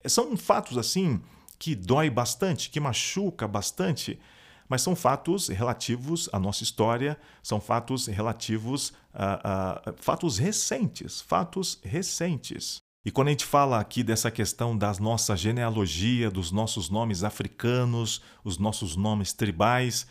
São 0.06 0.36
fatos 0.36 0.78
assim 0.78 1.22
que 1.60 1.76
dói 1.76 2.10
bastante, 2.10 2.70
que 2.70 2.80
machuca 2.80 3.48
bastante, 3.48 4.20
mas 4.74 4.82
são 4.82 4.96
fatos 4.96 5.50
relativos 5.50 6.28
à 6.34 6.40
nossa 6.40 6.64
história, 6.64 7.16
são 7.44 7.62
fatos 7.62 8.08
relativos 8.08 8.92
a, 9.14 9.90
a 9.92 9.94
fatos 9.98 10.40
recentes, 10.40 11.22
fatos 11.22 11.80
recentes. 11.84 12.78
E 13.06 13.12
quando 13.12 13.28
a 13.28 13.30
gente 13.30 13.46
fala 13.46 13.80
aqui 13.80 14.02
dessa 14.02 14.32
questão 14.32 14.76
da 14.76 14.92
nossa 14.94 15.38
genealogia, 15.38 16.32
dos 16.32 16.52
nossos 16.52 16.90
nomes 16.90 17.24
africanos, 17.24 18.20
os 18.44 18.58
nossos 18.58 18.96
nomes 18.96 19.32
tribais, 19.32 20.08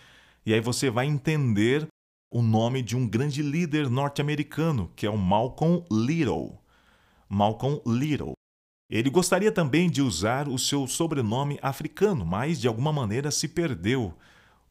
e 0.46 0.54
aí 0.54 0.60
você 0.60 0.88
vai 0.88 1.06
entender 1.06 1.88
o 2.30 2.40
nome 2.40 2.82
de 2.82 2.96
um 2.96 3.04
grande 3.04 3.42
líder 3.42 3.90
norte-americano, 3.90 4.92
que 4.94 5.04
é 5.04 5.10
o 5.10 5.18
Malcolm 5.18 5.84
Little. 5.90 6.56
Malcolm 7.28 7.82
Little. 7.84 8.34
Ele 8.88 9.10
gostaria 9.10 9.50
também 9.50 9.90
de 9.90 10.00
usar 10.00 10.46
o 10.46 10.56
seu 10.56 10.86
sobrenome 10.86 11.58
africano, 11.60 12.24
mas 12.24 12.60
de 12.60 12.68
alguma 12.68 12.92
maneira 12.92 13.32
se 13.32 13.48
perdeu 13.48 14.16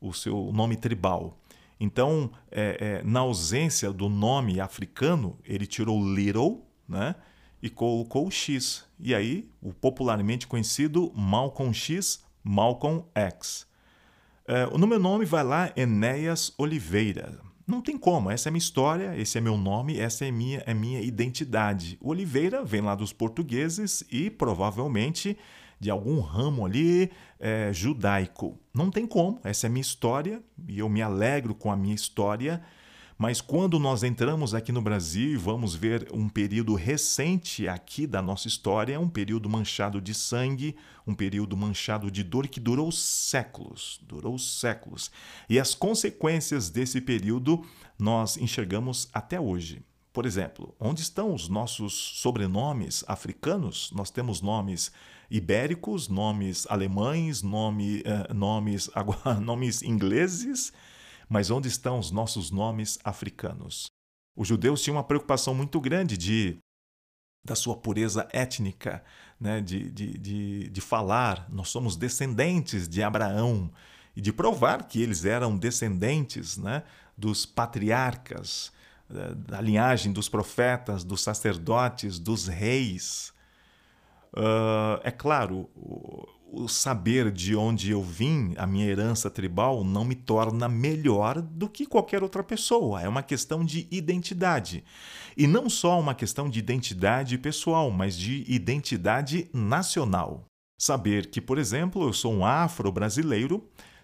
o 0.01 0.11
seu 0.11 0.51
nome 0.51 0.75
tribal. 0.75 1.37
Então, 1.79 2.31
é, 2.51 3.01
é, 3.01 3.03
na 3.03 3.21
ausência 3.21 3.93
do 3.93 4.09
nome 4.09 4.59
africano, 4.59 5.37
ele 5.45 5.65
tirou 5.65 6.13
Little, 6.13 6.63
né? 6.87 7.15
E 7.61 7.69
colocou 7.69 8.27
o 8.27 8.31
X. 8.31 8.85
E 8.99 9.15
aí, 9.15 9.49
o 9.61 9.71
popularmente 9.71 10.47
conhecido 10.47 11.11
Malcolm 11.15 11.73
X, 11.73 12.23
Malcolm 12.43 13.03
X. 13.15 13.67
É, 14.47 14.65
no 14.77 14.85
meu 14.85 14.99
nome 14.99 15.25
vai 15.25 15.43
lá 15.43 15.71
Enéas 15.75 16.53
Oliveira. 16.57 17.39
Não 17.65 17.81
tem 17.81 17.97
como, 17.97 18.29
essa 18.29 18.49
é 18.49 18.51
minha 18.51 18.57
história, 18.57 19.17
esse 19.17 19.37
é 19.37 19.41
meu 19.41 19.57
nome, 19.57 19.97
essa 19.97 20.25
é 20.25 20.31
minha, 20.31 20.61
é 20.65 20.73
minha 20.73 20.99
identidade. 20.99 21.97
O 22.01 22.09
Oliveira 22.09 22.65
vem 22.65 22.81
lá 22.81 22.95
dos 22.95 23.13
portugueses 23.13 24.03
e 24.11 24.29
provavelmente 24.29 25.37
de 25.81 25.89
algum 25.89 26.19
ramo 26.19 26.63
ali 26.63 27.11
é, 27.39 27.73
judaico. 27.73 28.55
Não 28.71 28.91
tem 28.91 29.07
como, 29.07 29.41
essa 29.43 29.65
é 29.65 29.69
minha 29.69 29.81
história 29.81 30.39
e 30.67 30.77
eu 30.77 30.87
me 30.87 31.01
alegro 31.01 31.55
com 31.55 31.71
a 31.71 31.75
minha 31.75 31.95
história. 31.95 32.61
Mas 33.17 33.41
quando 33.41 33.79
nós 33.79 34.03
entramos 34.03 34.53
aqui 34.53 34.71
no 34.71 34.81
Brasil 34.81 35.31
e 35.31 35.37
vamos 35.37 35.73
ver 35.73 36.07
um 36.13 36.29
período 36.29 36.75
recente 36.75 37.67
aqui 37.67 38.05
da 38.05 38.21
nossa 38.21 38.47
história, 38.47 38.99
um 38.99 39.09
período 39.09 39.49
manchado 39.49 39.99
de 39.99 40.13
sangue, 40.13 40.75
um 41.05 41.15
período 41.15 41.57
manchado 41.57 42.11
de 42.11 42.23
dor 42.23 42.47
que 42.47 42.59
durou 42.59 42.91
séculos, 42.91 43.99
durou 44.03 44.37
séculos. 44.37 45.09
E 45.49 45.59
as 45.59 45.73
consequências 45.73 46.69
desse 46.69 47.01
período 47.01 47.65
nós 47.97 48.37
enxergamos 48.37 49.09
até 49.11 49.39
hoje. 49.39 49.83
Por 50.13 50.25
exemplo, 50.25 50.75
onde 50.79 51.01
estão 51.01 51.33
os 51.33 51.47
nossos 51.47 51.93
sobrenomes 51.93 53.03
africanos? 53.07 53.91
Nós 53.95 54.11
temos 54.11 54.41
nomes 54.41 54.91
ibéricos, 55.31 56.09
nomes 56.09 56.67
alemães, 56.69 57.41
nome, 57.41 58.03
eh, 58.05 58.33
nomes, 58.33 58.89
agora, 58.93 59.39
nomes 59.39 59.81
ingleses, 59.81 60.73
mas 61.29 61.49
onde 61.49 61.67
estão 61.67 61.97
os 61.97 62.11
nossos 62.11 62.51
nomes 62.51 62.99
africanos? 63.03 63.85
Os 64.35 64.47
judeus 64.47 64.81
tinham 64.81 64.97
uma 64.97 65.03
preocupação 65.03 65.55
muito 65.55 65.79
grande 65.79 66.17
de 66.17 66.57
da 67.43 67.55
sua 67.55 67.75
pureza 67.75 68.27
étnica, 68.31 69.03
né? 69.39 69.61
de, 69.61 69.89
de, 69.89 70.17
de, 70.17 70.69
de 70.69 70.81
falar, 70.81 71.47
nós 71.49 71.69
somos 71.69 71.95
descendentes 71.95 72.87
de 72.87 73.01
Abraão, 73.01 73.71
e 74.15 74.21
de 74.21 74.31
provar 74.31 74.87
que 74.87 75.01
eles 75.01 75.25
eram 75.25 75.57
descendentes 75.57 76.57
né? 76.57 76.83
dos 77.17 77.45
patriarcas, 77.45 78.71
eh, 79.09 79.35
da 79.35 79.61
linhagem 79.61 80.11
dos 80.11 80.27
profetas, 80.27 81.03
dos 81.03 81.21
sacerdotes, 81.21 82.19
dos 82.19 82.47
reis. 82.47 83.33
Uh, 84.33 85.01
é 85.03 85.11
claro, 85.11 85.69
o, 85.75 86.25
o, 86.51 86.67
saber 86.67 87.31
de 87.31 87.55
onde 87.55 87.91
eu 87.91 88.01
vim, 88.01 88.53
a 88.57 88.65
minha 88.65 88.85
herança 88.85 89.29
tribal, 89.29 89.83
não 89.83 90.05
me 90.05 90.15
torna 90.15 90.69
melhor 90.69 91.41
do 91.41 91.67
que 91.67 91.85
qualquer 91.85 92.23
outra 92.23 92.43
pessoa. 92.43 93.01
É 93.01 93.09
uma 93.09 93.23
questão 93.23 93.63
de 93.65 93.87
identidade. 93.91 94.83
E 95.35 95.47
não 95.47 95.69
só 95.69 95.99
uma 95.99 96.15
questão 96.15 96.49
de 96.49 96.59
identidade 96.59 97.37
pessoal, 97.37 97.91
mas 97.91 98.17
de 98.17 98.45
identidade 98.47 99.49
nacional. 99.53 100.45
Saber 100.79 101.29
que, 101.29 101.39
por 101.39 101.57
exemplo, 101.57 102.03
eu 102.03 102.13
sou 102.13 102.33
um 102.33 102.45
afro-brasileiro 102.45 103.63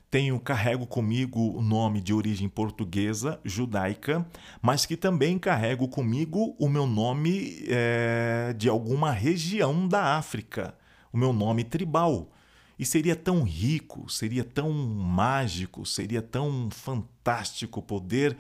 tenho 0.09 0.39
carrego 0.39 0.87
comigo 0.87 1.57
o 1.57 1.61
nome 1.61 2.01
de 2.01 2.13
origem 2.13 2.47
portuguesa, 2.47 3.39
judaica, 3.43 4.25
mas 4.61 4.85
que 4.85 4.95
também 4.95 5.37
carrego 5.37 5.87
comigo 5.87 6.55
o 6.57 6.69
meu 6.69 6.85
nome 6.85 7.63
é, 7.67 8.53
de 8.57 8.69
alguma 8.69 9.11
região 9.11 9.87
da 9.87 10.17
África, 10.17 10.73
o 11.11 11.17
meu 11.17 11.33
nome 11.33 11.63
tribal. 11.63 12.31
E 12.79 12.85
seria 12.85 13.15
tão 13.15 13.43
rico, 13.43 14.09
seria 14.09 14.43
tão 14.43 14.71
mágico, 14.71 15.85
seria 15.85 16.21
tão 16.21 16.69
fantástico 16.71 17.81
poder 17.81 18.37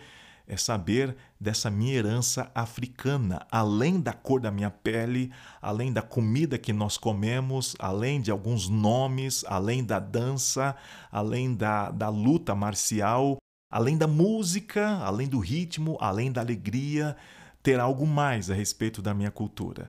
é 0.47 0.55
saber 0.55 1.15
dessa 1.39 1.69
minha 1.69 1.93
herança 1.93 2.49
africana, 2.55 3.45
além 3.51 3.99
da 3.99 4.13
cor 4.13 4.39
da 4.39 4.49
minha 4.49 4.71
pele, 4.71 5.31
além 5.61 5.91
da 5.91 6.01
comida 6.01 6.57
que 6.57 6.71
nós 6.71 6.97
comemos, 6.97 7.75
além 7.77 8.21
de 8.21 8.31
alguns 8.31 8.69
nomes, 8.69 9.43
além 9.45 9.83
da 9.83 9.99
dança, 9.99 10.75
além 11.11 11.53
da, 11.53 11.91
da 11.91 12.07
luta 12.07 12.55
marcial, 12.55 13.37
além 13.69 13.97
da 13.97 14.07
música, 14.07 14.97
além 14.99 15.27
do 15.27 15.39
ritmo, 15.39 15.97
além 15.99 16.31
da 16.31 16.39
alegria, 16.39 17.17
ter 17.61 17.79
algo 17.79 18.07
mais 18.07 18.49
a 18.49 18.53
respeito 18.53 19.01
da 19.01 19.13
minha 19.13 19.31
cultura. 19.31 19.85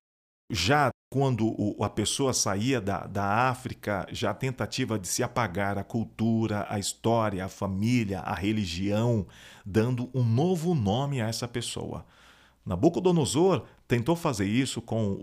Já 0.51 0.91
quando 1.11 1.77
a 1.81 1.89
pessoa 1.89 2.35
saía 2.35 2.81
da, 2.81 3.07
da 3.07 3.49
África, 3.49 4.07
já 4.13 4.31
a 4.31 4.35
tentativa 4.35 4.99
de 4.99 5.09
se 5.09 5.23
apagar 5.23 5.79
a 5.79 5.85
cultura, 5.85 6.67
a 6.69 6.79
história, 6.79 7.45
a 7.45 7.49
família, 7.49 8.21
a 8.21 8.35
religião, 8.35 9.27
dando 9.65 10.11
um 10.13 10.23
novo 10.23 10.75
nome 10.75 11.21
a 11.21 11.29
essa 11.29 11.49
pessoa. 11.49 12.05
Nabucodonosor 12.65 13.65
tentou 13.87 14.15
fazer 14.15 14.47
isso 14.47 14.83
com 14.83 15.17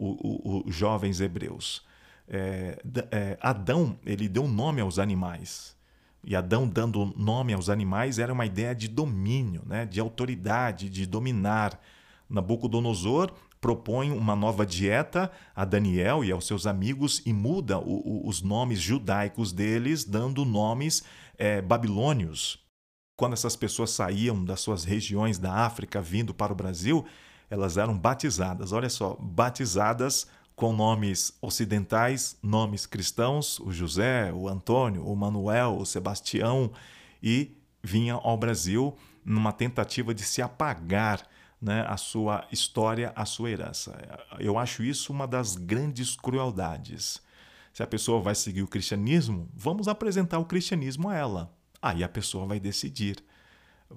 os 0.65 0.75
jovens 0.75 1.21
hebreus. 1.21 1.85
É, 2.27 2.81
é, 3.11 3.37
Adão 3.39 3.99
ele 4.03 4.27
deu 4.27 4.47
nome 4.47 4.81
aos 4.81 4.97
animais. 4.97 5.75
E 6.23 6.35
Adão 6.35 6.67
dando 6.67 7.13
nome 7.15 7.53
aos 7.53 7.69
animais 7.69 8.17
era 8.17 8.33
uma 8.33 8.47
ideia 8.47 8.73
de 8.73 8.87
domínio, 8.87 9.61
né? 9.67 9.85
de 9.85 9.99
autoridade, 9.99 10.89
de 10.89 11.05
dominar. 11.05 11.79
Nabucodonosor 12.27 13.31
propõe 13.59 14.11
uma 14.11 14.35
nova 14.35 14.65
dieta 14.65 15.31
a 15.55 15.65
Daniel 15.65 16.23
e 16.23 16.31
aos 16.31 16.45
seus 16.45 16.67
amigos 16.67 17.21
e 17.25 17.33
muda 17.33 17.79
o, 17.79 18.23
o, 18.23 18.27
os 18.27 18.41
nomes 18.41 18.79
judaicos 18.79 19.51
deles, 19.51 20.03
dando 20.03 20.45
nomes 20.45 21.03
é, 21.37 21.61
babilônios. 21.61 22.63
Quando 23.17 23.33
essas 23.33 23.55
pessoas 23.55 23.91
saíam 23.91 24.43
das 24.43 24.59
suas 24.59 24.83
regiões 24.83 25.39
da 25.39 25.53
África 25.53 26.01
vindo 26.01 26.33
para 26.33 26.51
o 26.51 26.55
Brasil, 26.55 27.05
elas 27.49 27.77
eram 27.77 27.97
batizadas. 27.97 28.71
Olha 28.71 28.89
só, 28.89 29.15
batizadas 29.19 30.27
com 30.55 30.71
nomes 30.73 31.37
ocidentais, 31.41 32.37
nomes 32.41 32.85
cristãos, 32.85 33.59
o 33.59 33.71
José, 33.71 34.31
o 34.33 34.47
Antônio, 34.47 35.05
o 35.05 35.15
Manuel, 35.15 35.77
o 35.77 35.85
Sebastião, 35.85 36.71
e 37.21 37.57
vinham 37.83 38.19
ao 38.23 38.37
Brasil 38.37 38.95
numa 39.23 39.51
tentativa 39.51 40.13
de 40.13 40.23
se 40.23 40.41
apagar 40.41 41.27
né, 41.61 41.85
a 41.87 41.97
sua 41.97 42.47
história, 42.51 43.11
a 43.15 43.25
sua 43.25 43.49
herança. 43.49 43.97
Eu 44.39 44.57
acho 44.57 44.83
isso 44.83 45.11
uma 45.11 45.27
das 45.27 45.55
grandes 45.55 46.15
crueldades. 46.15 47.21
Se 47.73 47.83
a 47.83 47.87
pessoa 47.87 48.21
vai 48.21 48.35
seguir 48.35 48.61
o 48.61 48.67
cristianismo, 48.67 49.49
vamos 49.53 49.87
apresentar 49.87 50.39
o 50.39 50.45
cristianismo 50.45 51.09
a 51.09 51.15
ela. 51.15 51.53
Aí 51.81 52.03
a 52.03 52.09
pessoa 52.09 52.45
vai 52.45 52.59
decidir. 52.59 53.23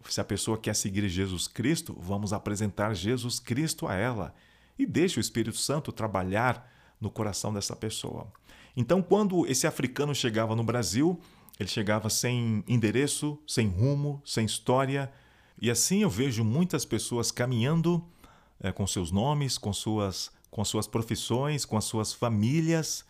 Se 0.08 0.20
a 0.20 0.24
pessoa 0.24 0.58
quer 0.58 0.74
seguir 0.74 1.08
Jesus 1.08 1.48
Cristo, 1.48 1.96
vamos 1.98 2.32
apresentar 2.32 2.94
Jesus 2.94 3.38
Cristo 3.38 3.86
a 3.86 3.94
ela 3.94 4.34
e 4.78 4.86
deixe 4.86 5.18
o 5.18 5.20
Espírito 5.20 5.56
Santo 5.56 5.92
trabalhar 5.92 6.70
no 7.00 7.10
coração 7.10 7.52
dessa 7.52 7.74
pessoa. 7.74 8.30
Então, 8.76 9.02
quando 9.02 9.46
esse 9.46 9.66
africano 9.66 10.14
chegava 10.14 10.54
no 10.54 10.62
Brasil, 10.62 11.20
ele 11.58 11.68
chegava 11.68 12.08
sem 12.08 12.62
endereço, 12.68 13.38
sem 13.46 13.68
rumo, 13.68 14.22
sem 14.24 14.44
história, 14.44 15.10
e 15.60 15.70
assim 15.70 16.02
eu 16.02 16.10
vejo 16.10 16.44
muitas 16.44 16.84
pessoas 16.84 17.30
caminhando 17.30 18.04
é, 18.60 18.72
com 18.72 18.86
seus 18.86 19.10
nomes, 19.10 19.58
com 19.58 19.72
suas, 19.72 20.30
com 20.50 20.64
suas 20.64 20.86
profissões, 20.86 21.64
com 21.64 21.76
as 21.76 21.84
suas 21.84 22.12
famílias, 22.12 23.04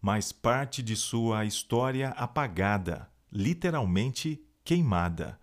mas 0.00 0.32
parte 0.32 0.82
de 0.82 0.96
sua 0.96 1.44
história 1.44 2.10
apagada, 2.10 3.08
literalmente 3.32 4.40
queimada. 4.64 5.38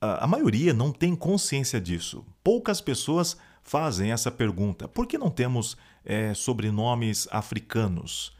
A, 0.00 0.24
a 0.24 0.26
maioria 0.26 0.74
não 0.74 0.92
tem 0.92 1.14
consciência 1.14 1.80
disso. 1.80 2.24
Poucas 2.42 2.80
pessoas 2.80 3.36
fazem 3.62 4.12
essa 4.12 4.30
pergunta: 4.30 4.88
por 4.88 5.06
que 5.06 5.16
não 5.16 5.30
temos 5.30 5.76
é, 6.04 6.34
sobrenomes 6.34 7.28
africanos? 7.30 8.34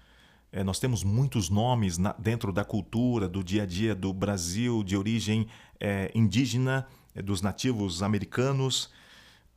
É, 0.52 0.62
nós 0.62 0.78
temos 0.78 1.02
muitos 1.02 1.48
nomes 1.48 1.98
na, 1.98 2.12
dentro 2.12 2.52
da 2.52 2.64
cultura, 2.64 3.28
do 3.28 3.42
dia 3.42 3.64
a 3.64 3.66
dia 3.66 3.92
do 3.92 4.12
Brasil, 4.12 4.84
de 4.84 4.96
origem 4.96 5.48
é, 5.80 6.12
indígena 6.14 6.86
dos 7.22 7.40
nativos 7.40 8.02
americanos, 8.02 8.90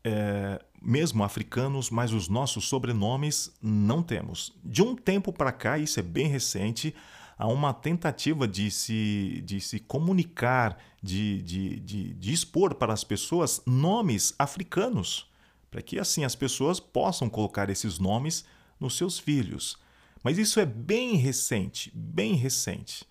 é, 0.04 0.64
mesmo 0.82 1.24
africanos, 1.24 1.90
mas 1.90 2.14
os 2.14 2.28
nossos 2.28 2.68
sobrenomes 2.68 3.52
não 3.62 4.02
temos. 4.04 4.54
De 4.64 4.82
um 4.82 4.96
tempo 4.96 5.34
para 5.34 5.52
cá, 5.52 5.78
isso 5.78 6.00
é 6.00 6.04
bem 6.04 6.28
recente, 6.28 6.94
há 7.38 7.48
uma 7.48 7.74
tentativa 7.74 8.48
de 8.48 8.72
se, 8.72 9.42
de 9.46 9.60
se 9.60 9.80
comunicar, 9.80 10.78
de, 11.02 11.42
de, 11.42 11.80
de, 11.80 12.14
de 12.14 12.34
expor 12.34 12.76
para 12.76 12.94
as 12.94 13.04
pessoas 13.04 13.62
nomes 13.66 14.34
africanos, 14.38 15.30
para 15.70 15.82
que 15.82 16.00
assim 16.00 16.24
as 16.24 16.36
pessoas 16.36 16.80
possam 16.80 17.30
colocar 17.30 17.70
esses 17.70 18.00
nomes 18.00 18.46
nos 18.80 18.98
seus 18.98 19.20
filhos. 19.20 19.78
Mas 20.24 20.38
isso 20.38 20.60
é 20.60 20.66
bem 20.66 21.16
recente, 21.16 21.92
bem 21.94 22.34
recente. 22.34 23.06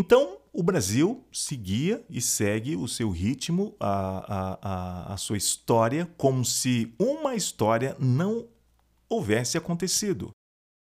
Então, 0.00 0.38
o 0.52 0.62
Brasil 0.62 1.26
seguia 1.32 2.04
e 2.08 2.20
segue 2.20 2.76
o 2.76 2.86
seu 2.86 3.10
ritmo, 3.10 3.74
a, 3.80 5.08
a, 5.10 5.14
a, 5.14 5.16
sua 5.16 5.36
história, 5.36 6.08
como 6.16 6.44
se 6.44 6.94
uma 7.00 7.34
história 7.34 7.96
não 7.98 8.46
houvesse 9.08 9.58
acontecido, 9.58 10.30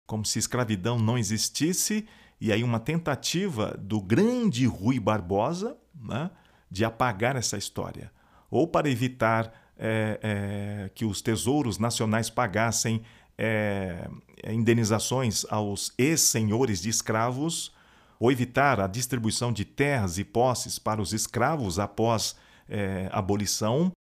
como 0.05 0.25
se 0.25 0.41
escravidão 0.41 0.99
não 0.99 1.17
existisse, 1.17 2.09
e 2.41 2.51
aí 2.51 2.65
uma 2.65 2.81
tentativa 2.81 3.79
do 3.79 4.01
grande 4.01 4.67
Rui 4.67 4.99
Barbosa 4.99 5.79
né, 5.95 6.29
de 6.69 6.85
apagar 6.85 7.37
essa 7.37 7.57
história, 7.57 8.11
ou 8.51 8.67
para 8.67 8.91
evitar 8.91 9.73
é, 9.79 10.19
é, 10.25 10.91
que 10.93 11.05
os 11.05 11.23
tesouros 11.23 11.79
nacionais 11.79 12.29
pagassem 12.29 13.01
é, 13.39 14.09
indenizações 14.49 15.45
aos 15.49 15.95
ex-senhores 15.97 16.83
de 16.83 16.89
escravos 16.89 17.73
ou 18.19 18.31
evitar 18.31 18.81
a 18.81 18.87
distribuição 18.87 19.53
de 19.53 19.65
terras 19.65 20.19
e 20.19 20.25
posses 20.25 20.79
para 20.79 21.01
os 21.01 21.13
escravos 21.13 21.79
após 21.79 22.37
é, 22.69 23.09
abolição, 23.13 23.93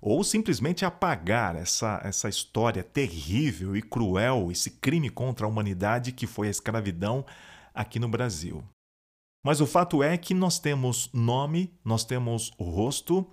ou 0.00 0.24
simplesmente 0.24 0.84
apagar 0.84 1.56
essa, 1.56 2.00
essa 2.02 2.28
história 2.28 2.82
terrível 2.82 3.76
e 3.76 3.82
cruel, 3.82 4.50
esse 4.50 4.70
crime 4.70 5.10
contra 5.10 5.44
a 5.44 5.48
humanidade 5.48 6.12
que 6.12 6.26
foi 6.26 6.48
a 6.48 6.50
escravidão 6.50 7.24
aqui 7.74 7.98
no 7.98 8.08
Brasil. 8.08 8.64
Mas 9.44 9.60
o 9.60 9.66
fato 9.66 10.02
é 10.02 10.16
que 10.16 10.34
nós 10.34 10.58
temos 10.58 11.10
nome, 11.12 11.72
nós 11.84 12.04
temos 12.04 12.50
rosto, 12.58 13.26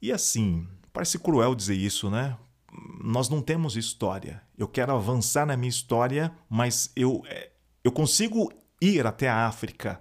e 0.00 0.12
assim, 0.12 0.66
parece 0.92 1.18
cruel 1.18 1.54
dizer 1.54 1.76
isso, 1.76 2.10
né? 2.10 2.36
Nós 3.02 3.28
não 3.28 3.40
temos 3.40 3.76
história. 3.76 4.42
Eu 4.58 4.66
quero 4.66 4.92
avançar 4.92 5.46
na 5.46 5.56
minha 5.56 5.68
história, 5.68 6.32
mas 6.48 6.90
eu, 6.96 7.22
é, 7.26 7.50
eu 7.84 7.92
consigo 7.92 8.52
ir 8.80 9.06
até 9.06 9.28
a 9.28 9.46
África. 9.46 10.00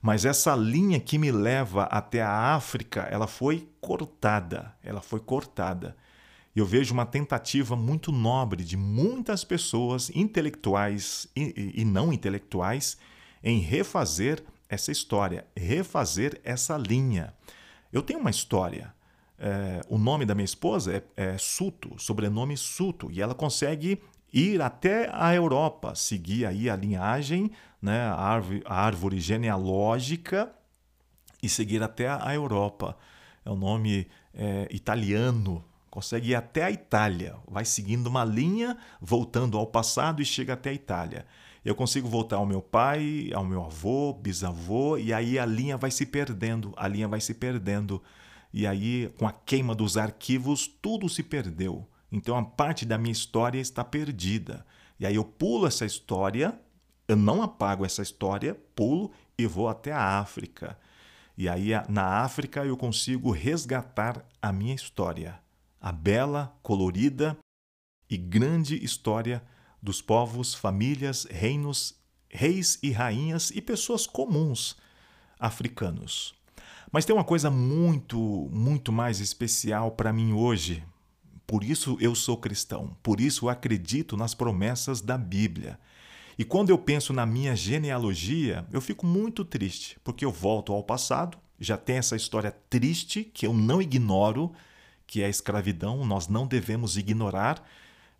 Mas 0.00 0.24
essa 0.24 0.54
linha 0.54 0.98
que 0.98 1.18
me 1.18 1.30
leva 1.30 1.84
até 1.84 2.22
a 2.22 2.54
África, 2.54 3.02
ela 3.02 3.26
foi 3.26 3.68
cortada, 3.80 4.74
ela 4.82 5.00
foi 5.00 5.20
cortada. 5.20 5.96
eu 6.56 6.66
vejo 6.66 6.92
uma 6.92 7.06
tentativa 7.06 7.76
muito 7.76 8.10
nobre 8.10 8.64
de 8.64 8.76
muitas 8.76 9.44
pessoas 9.44 10.10
intelectuais 10.14 11.28
e, 11.36 11.72
e 11.76 11.84
não 11.84 12.12
intelectuais 12.12 12.98
em 13.42 13.60
refazer 13.60 14.42
essa 14.68 14.90
história, 14.90 15.46
refazer 15.56 16.40
essa 16.44 16.76
linha. 16.76 17.34
Eu 17.92 18.02
tenho 18.02 18.20
uma 18.20 18.30
história. 18.30 18.94
É, 19.38 19.80
o 19.88 19.98
nome 19.98 20.24
da 20.26 20.34
minha 20.34 20.44
esposa 20.44 21.02
é, 21.16 21.32
é 21.32 21.38
Suto, 21.38 21.94
sobrenome 21.98 22.56
Suto, 22.56 23.10
e 23.10 23.20
ela 23.20 23.34
consegue 23.34 24.00
ir 24.32 24.60
até 24.60 25.10
a 25.12 25.34
Europa, 25.34 25.94
seguir 25.94 26.46
aí 26.46 26.70
a 26.70 26.76
linhagem, 26.76 27.50
né, 27.80 28.00
a, 28.02 28.14
árvore, 28.14 28.62
a 28.66 28.74
árvore 28.74 29.20
genealógica 29.20 30.52
e 31.42 31.48
seguir 31.48 31.82
até 31.82 32.08
a 32.08 32.34
Europa. 32.34 32.96
É 33.44 33.50
um 33.50 33.56
nome 33.56 34.06
é, 34.34 34.68
italiano, 34.70 35.64
consegue 35.90 36.30
ir 36.30 36.34
até 36.34 36.64
a 36.64 36.70
Itália, 36.70 37.36
vai 37.48 37.64
seguindo 37.64 38.06
uma 38.06 38.24
linha, 38.24 38.76
voltando 39.00 39.58
ao 39.58 39.66
passado 39.66 40.20
e 40.22 40.24
chega 40.24 40.52
até 40.52 40.70
a 40.70 40.74
Itália. 40.74 41.26
Eu 41.64 41.74
consigo 41.74 42.08
voltar 42.08 42.36
ao 42.36 42.46
meu 42.46 42.62
pai, 42.62 43.30
ao 43.34 43.44
meu 43.44 43.64
avô, 43.64 44.14
bisavô, 44.14 44.96
e 44.96 45.12
aí 45.12 45.38
a 45.38 45.44
linha 45.44 45.76
vai 45.76 45.90
se 45.90 46.06
perdendo, 46.06 46.72
a 46.76 46.88
linha 46.88 47.06
vai 47.06 47.20
se 47.20 47.34
perdendo. 47.34 48.02
E 48.52 48.66
aí, 48.66 49.12
com 49.18 49.26
a 49.26 49.32
queima 49.32 49.74
dos 49.74 49.96
arquivos, 49.96 50.66
tudo 50.66 51.08
se 51.08 51.22
perdeu. 51.22 51.86
Então 52.10 52.36
a 52.36 52.42
parte 52.42 52.84
da 52.84 52.98
minha 52.98 53.12
história 53.12 53.60
está 53.60 53.84
perdida. 53.84 54.64
E 54.98 55.06
aí 55.06 55.14
eu 55.14 55.24
pulo 55.24 55.66
essa 55.66 55.84
história, 55.84 56.58
eu 57.10 57.16
não 57.16 57.42
apago 57.42 57.84
essa 57.84 58.02
história, 58.02 58.54
pulo 58.76 59.10
e 59.36 59.44
vou 59.44 59.68
até 59.68 59.90
a 59.90 60.20
África. 60.20 60.78
E 61.36 61.48
aí 61.48 61.70
na 61.88 62.22
África 62.22 62.64
eu 62.64 62.76
consigo 62.76 63.32
resgatar 63.32 64.24
a 64.40 64.52
minha 64.52 64.76
história, 64.76 65.40
a 65.80 65.90
bela, 65.90 66.56
colorida 66.62 67.36
e 68.08 68.16
grande 68.16 68.76
história 68.84 69.42
dos 69.82 70.00
povos, 70.00 70.54
famílias, 70.54 71.26
reinos, 71.28 71.96
reis 72.28 72.78
e 72.80 72.92
rainhas 72.92 73.50
e 73.50 73.60
pessoas 73.60 74.06
comuns 74.06 74.76
africanos. 75.36 76.32
Mas 76.92 77.04
tem 77.04 77.16
uma 77.16 77.24
coisa 77.24 77.50
muito, 77.50 78.48
muito 78.52 78.92
mais 78.92 79.18
especial 79.18 79.90
para 79.90 80.12
mim 80.12 80.32
hoje. 80.32 80.84
Por 81.44 81.64
isso 81.64 81.96
eu 82.00 82.14
sou 82.14 82.36
cristão, 82.36 82.96
por 83.02 83.20
isso 83.20 83.48
acredito 83.48 84.16
nas 84.16 84.32
promessas 84.32 85.00
da 85.00 85.18
Bíblia. 85.18 85.76
E 86.38 86.44
quando 86.44 86.70
eu 86.70 86.78
penso 86.78 87.12
na 87.12 87.26
minha 87.26 87.54
genealogia, 87.54 88.66
eu 88.72 88.80
fico 88.80 89.06
muito 89.06 89.44
triste, 89.44 89.98
porque 90.02 90.24
eu 90.24 90.32
volto 90.32 90.72
ao 90.72 90.82
passado, 90.82 91.38
já 91.58 91.76
tem 91.76 91.96
essa 91.96 92.16
história 92.16 92.50
triste 92.68 93.24
que 93.24 93.46
eu 93.46 93.52
não 93.52 93.82
ignoro, 93.82 94.52
que 95.06 95.22
é 95.22 95.26
a 95.26 95.28
escravidão, 95.28 96.04
nós 96.04 96.28
não 96.28 96.46
devemos 96.46 96.96
ignorar, 96.96 97.62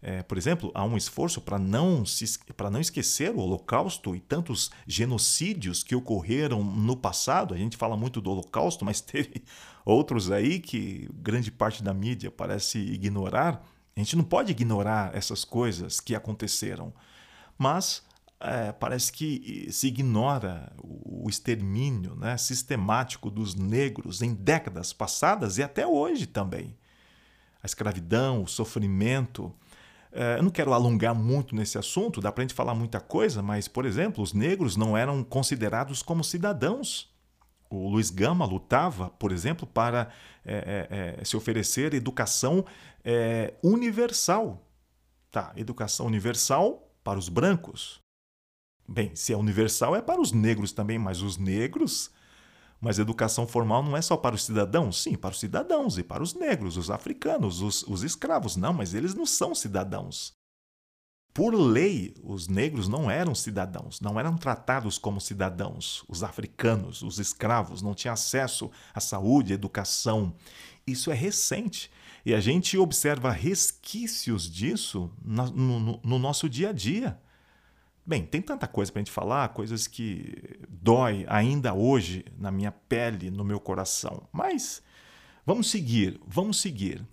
é, 0.02 0.22
por 0.22 0.38
exemplo, 0.38 0.70
há 0.74 0.82
um 0.82 0.96
esforço 0.96 1.40
para 1.42 1.58
não, 1.58 2.04
para 2.56 2.70
não 2.70 2.80
esquecer 2.80 3.34
o 3.34 3.38
Holocausto 3.38 4.16
e 4.16 4.20
tantos 4.20 4.70
genocídios 4.86 5.82
que 5.82 5.94
ocorreram 5.94 6.64
no 6.64 6.96
passado. 6.96 7.52
A 7.52 7.56
gente 7.56 7.76
fala 7.76 7.96
muito 7.96 8.20
do 8.20 8.30
Holocausto, 8.30 8.84
mas 8.84 9.00
teve 9.02 9.42
outros 9.84 10.30
aí 10.30 10.58
que 10.58 11.08
grande 11.14 11.50
parte 11.50 11.82
da 11.82 11.92
mídia 11.92 12.30
parece 12.30 12.78
ignorar. 12.78 13.62
A 13.94 14.00
gente 14.00 14.16
não 14.16 14.24
pode 14.24 14.52
ignorar 14.52 15.14
essas 15.14 15.44
coisas 15.44 16.00
que 16.00 16.14
aconteceram, 16.14 16.94
mas 17.60 18.02
é, 18.40 18.72
parece 18.72 19.12
que 19.12 19.68
se 19.70 19.88
ignora 19.88 20.72
o 20.82 21.28
extermínio 21.28 22.16
né, 22.16 22.38
sistemático 22.38 23.30
dos 23.30 23.54
negros 23.54 24.22
em 24.22 24.32
décadas 24.32 24.94
passadas 24.94 25.58
e 25.58 25.62
até 25.62 25.86
hoje 25.86 26.26
também. 26.26 26.74
A 27.62 27.66
escravidão, 27.66 28.42
o 28.42 28.48
sofrimento, 28.48 29.54
é, 30.10 30.38
eu 30.38 30.42
não 30.42 30.50
quero 30.50 30.72
alongar 30.72 31.14
muito 31.14 31.54
nesse 31.54 31.76
assunto, 31.76 32.22
dá 32.22 32.32
para 32.32 32.40
a 32.40 32.44
gente 32.44 32.54
falar 32.54 32.74
muita 32.74 32.98
coisa, 32.98 33.42
mas, 33.42 33.68
por 33.68 33.84
exemplo, 33.84 34.24
os 34.24 34.32
negros 34.32 34.74
não 34.74 34.96
eram 34.96 35.22
considerados 35.22 36.02
como 36.02 36.24
cidadãos. 36.24 37.12
O 37.68 37.90
Luiz 37.90 38.08
Gama 38.08 38.46
lutava, 38.46 39.10
por 39.10 39.32
exemplo, 39.32 39.66
para 39.66 40.08
é, 40.46 40.88
é, 40.90 41.20
é 41.20 41.24
se 41.26 41.36
oferecer 41.36 41.92
educação 41.92 42.64
é, 43.04 43.52
universal. 43.62 44.66
Tá, 45.30 45.52
educação 45.56 46.06
universal 46.06 46.89
para 47.10 47.18
os 47.18 47.28
brancos. 47.28 47.98
Bem, 48.88 49.16
se 49.16 49.32
é 49.32 49.36
universal 49.36 49.96
é 49.96 50.00
para 50.00 50.20
os 50.20 50.30
negros 50.30 50.70
também, 50.70 50.96
mas 50.96 51.22
os 51.22 51.36
negros 51.36 52.08
mas 52.80 53.00
educação 53.00 53.48
formal 53.48 53.82
não 53.82 53.96
é 53.96 54.00
só 54.00 54.16
para 54.16 54.36
os 54.36 54.44
cidadãos? 54.44 55.02
Sim, 55.02 55.16
para 55.16 55.32
os 55.32 55.40
cidadãos 55.40 55.98
e 55.98 56.04
para 56.04 56.22
os 56.22 56.34
negros, 56.34 56.76
os 56.76 56.88
africanos, 56.88 57.60
os, 57.60 57.82
os 57.82 58.04
escravos. 58.04 58.56
Não, 58.56 58.72
mas 58.72 58.94
eles 58.94 59.12
não 59.12 59.26
são 59.26 59.56
cidadãos. 59.56 60.32
Por 61.34 61.52
lei, 61.52 62.14
os 62.22 62.46
negros 62.46 62.86
não 62.86 63.10
eram 63.10 63.34
cidadãos, 63.34 64.00
não 64.00 64.18
eram 64.18 64.36
tratados 64.36 64.96
como 64.96 65.20
cidadãos. 65.20 66.04
Os 66.08 66.22
africanos, 66.22 67.02
os 67.02 67.18
escravos, 67.18 67.82
não 67.82 67.92
tinham 67.92 68.14
acesso 68.14 68.70
à 68.94 69.00
saúde, 69.00 69.52
à 69.52 69.56
educação. 69.56 70.32
Isso 70.86 71.10
é 71.10 71.14
recente 71.14 71.90
e 72.24 72.34
a 72.34 72.40
gente 72.40 72.76
observa 72.76 73.30
resquícios 73.30 74.50
disso 74.50 75.10
no, 75.24 75.50
no, 75.50 76.00
no 76.02 76.18
nosso 76.18 76.48
dia 76.48 76.70
a 76.70 76.72
dia. 76.72 77.18
Bem, 78.04 78.24
tem 78.24 78.42
tanta 78.42 78.66
coisa 78.66 78.90
para 78.90 79.00
a 79.00 79.04
gente 79.04 79.12
falar, 79.12 79.48
coisas 79.50 79.86
que 79.86 80.58
dói 80.68 81.24
ainda 81.28 81.74
hoje 81.74 82.24
na 82.38 82.50
minha 82.50 82.72
pele, 82.72 83.30
no 83.30 83.44
meu 83.44 83.60
coração. 83.60 84.26
Mas 84.32 84.82
vamos 85.46 85.70
seguir, 85.70 86.20
vamos 86.26 86.60
seguir. 86.60 87.06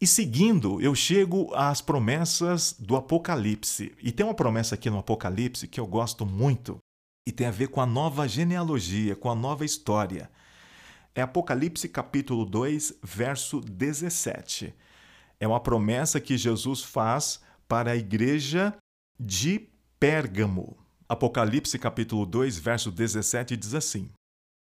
E 0.00 0.06
seguindo, 0.06 0.80
eu 0.80 0.94
chego 0.94 1.54
às 1.54 1.80
promessas 1.80 2.74
do 2.78 2.96
Apocalipse. 2.96 3.92
E 4.02 4.10
tem 4.10 4.26
uma 4.26 4.34
promessa 4.34 4.74
aqui 4.74 4.90
no 4.90 4.98
Apocalipse 4.98 5.68
que 5.68 5.78
eu 5.78 5.86
gosto 5.86 6.26
muito 6.26 6.78
e 7.26 7.30
tem 7.30 7.46
a 7.46 7.52
ver 7.52 7.68
com 7.68 7.80
a 7.80 7.86
nova 7.86 8.26
genealogia, 8.26 9.14
com 9.14 9.30
a 9.30 9.34
nova 9.34 9.64
história. 9.64 10.28
É 11.14 11.20
Apocalipse 11.20 11.90
capítulo 11.90 12.46
2, 12.46 12.94
verso 13.02 13.60
17. 13.60 14.74
É 15.38 15.46
uma 15.46 15.60
promessa 15.60 16.18
que 16.18 16.38
Jesus 16.38 16.82
faz 16.82 17.38
para 17.68 17.90
a 17.90 17.96
igreja 17.96 18.74
de 19.20 19.68
Pérgamo. 20.00 20.74
Apocalipse 21.06 21.78
capítulo 21.78 22.24
2, 22.24 22.58
verso 22.58 22.90
17 22.90 23.58
diz 23.58 23.74
assim: 23.74 24.08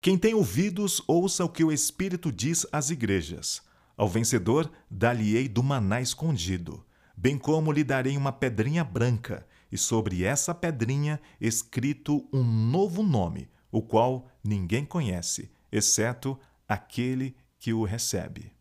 Quem 0.00 0.18
tem 0.18 0.35
ouvidos, 0.35 1.00
ouça 1.07 1.44
o 1.44 1.48
que 1.48 1.62
o 1.62 1.70
Espírito 1.70 2.33
diz 2.33 2.66
às 2.72 2.90
igrejas. 2.90 3.62
Ao 3.96 4.09
vencedor, 4.09 4.68
dar-lhe-ei 4.90 5.46
do 5.48 5.62
maná 5.62 6.00
escondido, 6.00 6.85
bem 7.16 7.38
como 7.38 7.70
lhe 7.70 7.85
darei 7.85 8.16
uma 8.16 8.33
pedrinha 8.33 8.83
branca, 8.83 9.46
e 9.70 9.78
sobre 9.78 10.24
essa 10.24 10.52
pedrinha 10.52 11.20
escrito 11.40 12.28
um 12.33 12.42
novo 12.42 13.00
nome, 13.05 13.48
o 13.70 13.81
qual 13.81 14.28
ninguém 14.42 14.85
conhece, 14.85 15.48
exceto 15.73 16.39
aquele 16.69 17.35
que 17.59 17.73
o 17.73 17.85
recebe. 17.85 18.53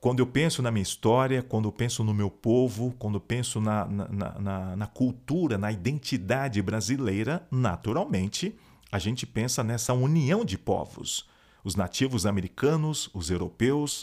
Quando 0.00 0.20
eu 0.20 0.26
penso 0.26 0.62
na 0.62 0.70
minha 0.70 0.82
história, 0.82 1.42
quando 1.42 1.68
eu 1.68 1.72
penso 1.72 2.04
no 2.04 2.14
meu 2.14 2.30
povo, 2.30 2.94
quando 2.98 3.16
eu 3.16 3.20
penso 3.20 3.60
na, 3.60 3.84
na, 3.84 4.38
na, 4.38 4.76
na 4.76 4.86
cultura, 4.86 5.58
na 5.58 5.72
identidade 5.72 6.62
brasileira, 6.62 7.46
naturalmente, 7.50 8.56
a 8.92 8.98
gente 8.98 9.26
pensa 9.26 9.64
nessa 9.64 9.92
união 9.92 10.44
de 10.44 10.56
povos: 10.56 11.28
os 11.64 11.74
nativos 11.74 12.26
americanos, 12.26 13.10
os 13.12 13.28
europeus 13.28 14.02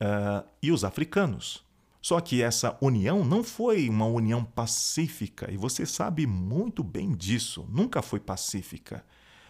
uh, 0.00 0.46
e 0.62 0.70
os 0.70 0.84
africanos. 0.84 1.64
Só 2.00 2.20
que 2.20 2.42
essa 2.42 2.76
união 2.80 3.24
não 3.24 3.42
foi 3.42 3.88
uma 3.88 4.04
união 4.06 4.44
pacífica, 4.44 5.50
e 5.50 5.56
você 5.56 5.86
sabe 5.86 6.26
muito 6.26 6.84
bem 6.84 7.12
disso, 7.12 7.66
nunca 7.70 8.02
foi 8.02 8.20
pacífica. 8.20 9.04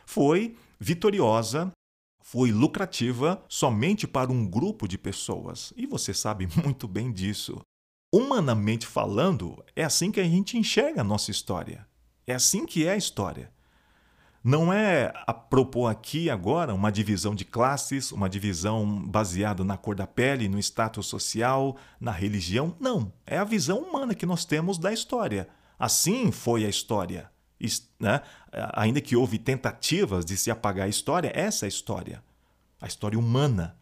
Foi 0.06 0.56
vitoriosa 0.78 1.72
foi 2.26 2.50
lucrativa 2.50 3.44
somente 3.50 4.08
para 4.08 4.32
um 4.32 4.46
grupo 4.46 4.88
de 4.88 4.96
pessoas, 4.96 5.74
e 5.76 5.86
você 5.86 6.14
sabe 6.14 6.48
muito 6.64 6.88
bem 6.88 7.12
disso. 7.12 7.60
Humanamente 8.10 8.86
falando, 8.86 9.62
é 9.76 9.84
assim 9.84 10.10
que 10.10 10.20
a 10.20 10.24
gente 10.24 10.56
enxerga 10.56 11.02
a 11.02 11.04
nossa 11.04 11.30
história. 11.30 11.86
É 12.26 12.34
assim 12.34 12.64
que 12.64 12.86
é 12.86 12.92
a 12.92 12.96
história. 12.96 13.52
Não 14.42 14.72
é 14.72 15.12
a 15.26 15.34
propor 15.34 15.88
aqui 15.88 16.30
agora 16.30 16.72
uma 16.72 16.90
divisão 16.90 17.34
de 17.34 17.44
classes, 17.44 18.10
uma 18.10 18.28
divisão 18.28 19.06
baseada 19.06 19.62
na 19.62 19.76
cor 19.76 19.94
da 19.94 20.06
pele, 20.06 20.48
no 20.48 20.58
status 20.58 21.06
social, 21.06 21.76
na 22.00 22.10
religião. 22.10 22.74
Não. 22.80 23.12
É 23.26 23.36
a 23.36 23.44
visão 23.44 23.80
humana 23.80 24.14
que 24.14 24.24
nós 24.24 24.46
temos 24.46 24.78
da 24.78 24.92
história. 24.92 25.46
Assim 25.78 26.32
foi 26.32 26.64
a 26.64 26.70
história 26.70 27.30
né? 27.98 28.20
Ainda 28.72 29.00
que 29.00 29.16
houve 29.16 29.38
tentativas 29.38 30.24
de 30.24 30.36
se 30.36 30.50
apagar 30.50 30.86
a 30.86 30.90
história, 30.90 31.32
essa 31.34 31.64
é 31.64 31.66
a 31.66 31.68
história, 31.68 32.22
a 32.80 32.86
história 32.86 33.18
humana. 33.18 33.76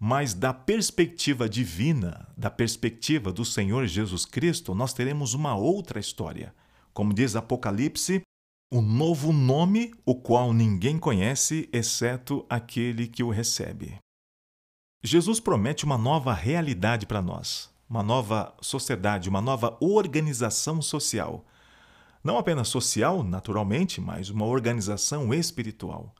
Mas 0.00 0.32
da 0.32 0.54
perspectiva 0.54 1.48
divina, 1.48 2.28
da 2.36 2.48
perspectiva 2.48 3.32
do 3.32 3.44
Senhor 3.44 3.86
Jesus 3.86 4.24
Cristo, 4.24 4.74
nós 4.74 4.92
teremos 4.92 5.34
uma 5.34 5.56
outra 5.56 5.98
história. 5.98 6.54
Como 6.92 7.12
diz 7.12 7.34
Apocalipse, 7.34 8.22
um 8.70 8.80
novo 8.82 9.32
nome, 9.32 9.92
o 10.04 10.14
qual 10.14 10.52
ninguém 10.52 10.98
conhece, 10.98 11.68
exceto 11.72 12.44
aquele 12.48 13.08
que 13.08 13.22
o 13.22 13.30
recebe. 13.30 13.98
Jesus 15.02 15.40
promete 15.40 15.84
uma 15.84 15.96
nova 15.96 16.32
realidade 16.32 17.06
para 17.06 17.22
nós, 17.22 17.70
uma 17.88 18.02
nova 18.02 18.54
sociedade, 18.60 19.28
uma 19.28 19.40
nova 19.40 19.76
organização 19.80 20.82
social. 20.82 21.44
Não 22.22 22.38
apenas 22.38 22.68
social, 22.68 23.22
naturalmente, 23.22 24.00
mas 24.00 24.30
uma 24.30 24.44
organização 24.44 25.32
espiritual. 25.32 26.14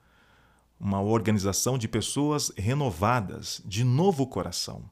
Uma 0.79 1.01
organização 1.01 1.77
de 1.77 1.87
pessoas 1.87 2.51
renovadas, 2.57 3.61
de 3.65 3.83
novo 3.83 4.25
coração. 4.25 4.89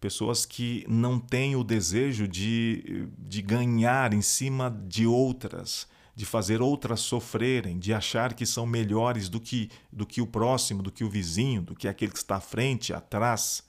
Pessoas 0.00 0.44
que 0.44 0.84
não 0.88 1.18
têm 1.18 1.56
o 1.56 1.64
desejo 1.64 2.26
de, 2.26 3.08
de 3.18 3.42
ganhar 3.42 4.12
em 4.12 4.22
cima 4.22 4.70
de 4.86 5.06
outras, 5.06 5.86
de 6.14 6.24
fazer 6.24 6.60
outras 6.60 7.00
sofrerem, 7.00 7.78
de 7.78 7.94
achar 7.94 8.34
que 8.34 8.44
são 8.44 8.66
melhores 8.66 9.28
do 9.28 9.38
que, 9.38 9.70
do 9.92 10.04
que 10.04 10.20
o 10.20 10.26
próximo, 10.26 10.82
do 10.82 10.90
que 10.90 11.04
o 11.04 11.10
vizinho, 11.10 11.62
do 11.62 11.76
que 11.76 11.86
aquele 11.86 12.10
que 12.10 12.18
está 12.18 12.36
à 12.36 12.40
frente, 12.40 12.92
atrás. 12.92 13.62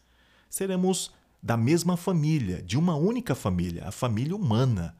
Seremos 0.49 1.11
da 1.41 1.55
mesma 1.55 1.95
família, 1.95 2.61
de 2.61 2.77
uma 2.77 2.95
única 2.95 3.33
família, 3.33 3.87
a 3.87 3.91
família 3.91 4.35
humana. 4.35 4.95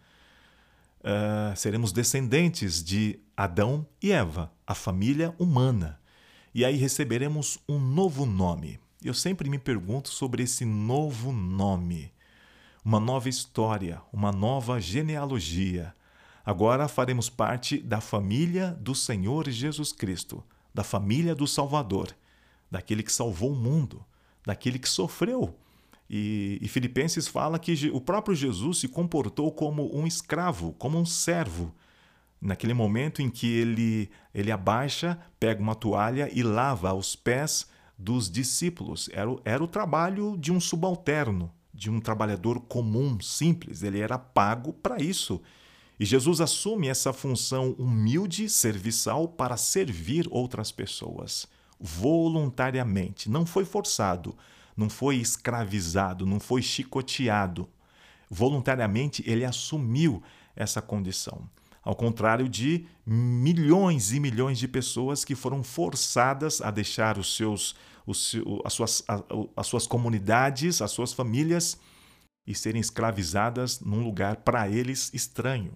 Uh, 1.02 1.56
seremos 1.56 1.92
descendentes 1.92 2.84
de 2.84 3.20
Adão 3.36 3.86
e 4.02 4.12
Eva, 4.12 4.52
a 4.66 4.76
família 4.76 5.34
humana. 5.40 6.00
E 6.54 6.66
aí 6.66 6.76
receberemos 6.76 7.60
um 7.68 7.80
novo 7.80 8.26
nome. 8.26 8.80
Eu 9.04 9.14
sempre 9.14 9.50
me 9.50 9.58
pergunto 9.58 10.10
sobre 10.10 10.44
esse 10.44 10.66
novo 10.66 11.32
nome. 11.32 12.12
Uma 12.84 13.00
nova 13.00 13.30
história, 13.30 14.02
uma 14.12 14.32
nova 14.32 14.80
genealogia 14.80 15.94
Agora 16.50 16.88
faremos 16.88 17.30
parte 17.30 17.78
da 17.78 18.02
família 18.02 18.76
do 18.82 18.96
Senhor 18.96 19.48
Jesus 19.50 19.92
Cristo, 19.92 20.44
da 20.74 20.84
família 20.84 21.36
do 21.36 21.46
Salvador, 21.46 22.16
daquele 22.72 23.04
que 23.04 23.12
salvou 23.12 23.52
o 23.52 23.56
mundo, 23.56 24.04
daquele 24.44 24.80
que 24.80 24.90
sofreu. 24.90 25.56
E, 26.10 26.58
e 26.62 26.68
Filipenses 26.68 27.28
fala 27.28 27.60
que 27.60 27.90
o 27.94 28.02
próprio 28.02 28.36
Jesus 28.36 28.80
se 28.80 28.88
comportou 28.88 29.52
como 29.52 29.96
um 29.96 30.08
escravo, 30.08 30.74
como 30.74 30.98
um 30.98 31.06
servo. 31.06 31.74
Naquele 32.42 32.74
momento 32.74 33.22
em 33.22 33.30
que 33.30 33.48
ele, 33.48 34.10
ele 34.34 34.52
abaixa, 34.52 35.20
pega 35.40 35.62
uma 35.62 35.76
toalha 35.76 36.30
e 36.34 36.42
lava 36.42 36.94
os 36.94 37.16
pés 37.16 37.68
dos 37.98 38.32
discípulos. 38.32 39.10
Era, 39.12 39.36
era 39.44 39.64
o 39.64 39.68
trabalho 39.68 40.38
de 40.38 40.52
um 40.52 40.60
subalterno, 40.60 41.52
de 41.74 41.92
um 41.92 42.00
trabalhador 42.00 42.62
comum, 42.62 43.20
simples. 43.20 43.84
Ele 43.84 44.00
era 44.00 44.18
pago 44.18 44.74
para 44.74 45.02
isso. 45.02 45.42
E 46.00 46.06
Jesus 46.06 46.40
assume 46.40 46.88
essa 46.88 47.12
função 47.12 47.76
humilde, 47.78 48.50
serviçal, 48.50 49.28
para 49.28 49.58
servir 49.58 50.26
outras 50.32 50.72
pessoas, 50.72 51.46
voluntariamente. 51.78 53.30
Não 53.30 53.46
foi 53.46 53.66
forçado, 53.66 54.34
não 54.80 54.90
foi 54.90 55.18
escravizado, 55.18 56.26
não 56.26 56.40
foi 56.40 56.62
chicoteado. 56.62 57.68
Voluntariamente 58.30 59.22
ele 59.28 59.44
assumiu 59.44 60.24
essa 60.56 60.82
condição. 60.82 61.50
Ao 61.84 61.94
contrário 61.94 62.48
de 62.48 62.86
milhões 63.06 64.14
e 64.14 64.22
milhões 64.22 64.58
de 64.58 64.70
pessoas 64.70 65.26
que 65.26 65.36
foram 65.36 65.64
forçadas 65.64 66.62
a 66.62 66.72
deixar 66.72 67.18
os 67.18 67.36
seus, 67.36 67.76
os, 68.08 68.36
as, 68.64 68.74
suas, 68.74 69.04
as 69.56 69.68
suas 69.68 69.86
comunidades, 69.86 70.82
as 70.82 70.92
suas 70.92 71.12
famílias 71.12 71.78
e 72.48 72.56
serem 72.56 72.80
escravizadas 72.80 73.82
num 73.82 74.02
lugar 74.02 74.38
para 74.38 74.70
eles 74.70 75.12
estranho. 75.14 75.74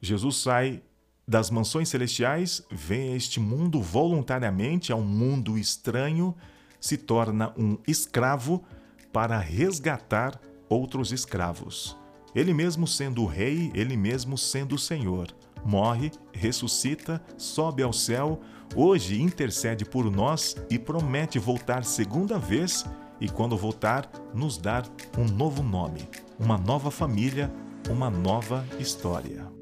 Jesus 0.00 0.38
sai 0.38 0.82
das 1.26 1.50
mansões 1.50 1.88
celestiais, 1.88 2.64
vem 2.68 3.12
a 3.12 3.16
este 3.16 3.38
mundo 3.38 3.80
voluntariamente, 3.80 4.90
a 4.92 4.96
um 4.96 5.04
mundo 5.04 5.56
estranho, 5.56 6.34
se 6.80 6.96
torna 6.96 7.52
um 7.56 7.78
escravo 7.86 8.64
para 9.12 9.38
resgatar 9.38 10.40
outros 10.68 11.12
escravos. 11.12 11.96
Ele 12.34 12.52
mesmo 12.52 12.86
sendo 12.86 13.22
o 13.22 13.26
rei, 13.26 13.70
ele 13.74 13.96
mesmo 13.96 14.36
sendo 14.36 14.74
o 14.74 14.78
Senhor. 14.78 15.28
Morre, 15.64 16.12
ressuscita, 16.32 17.22
sobe 17.36 17.82
ao 17.82 17.92
céu, 17.92 18.40
hoje 18.76 19.20
intercede 19.20 19.84
por 19.84 20.10
nós 20.10 20.56
e 20.70 20.78
promete 20.78 21.38
voltar 21.38 21.84
segunda 21.84 22.38
vez 22.38 22.84
e, 23.20 23.28
quando 23.28 23.56
voltar, 23.56 24.08
nos 24.32 24.56
dar 24.56 24.84
um 25.16 25.24
novo 25.24 25.62
nome, 25.62 26.08
uma 26.38 26.56
nova 26.56 26.90
família, 26.90 27.52
uma 27.90 28.08
nova 28.08 28.64
história. 28.78 29.57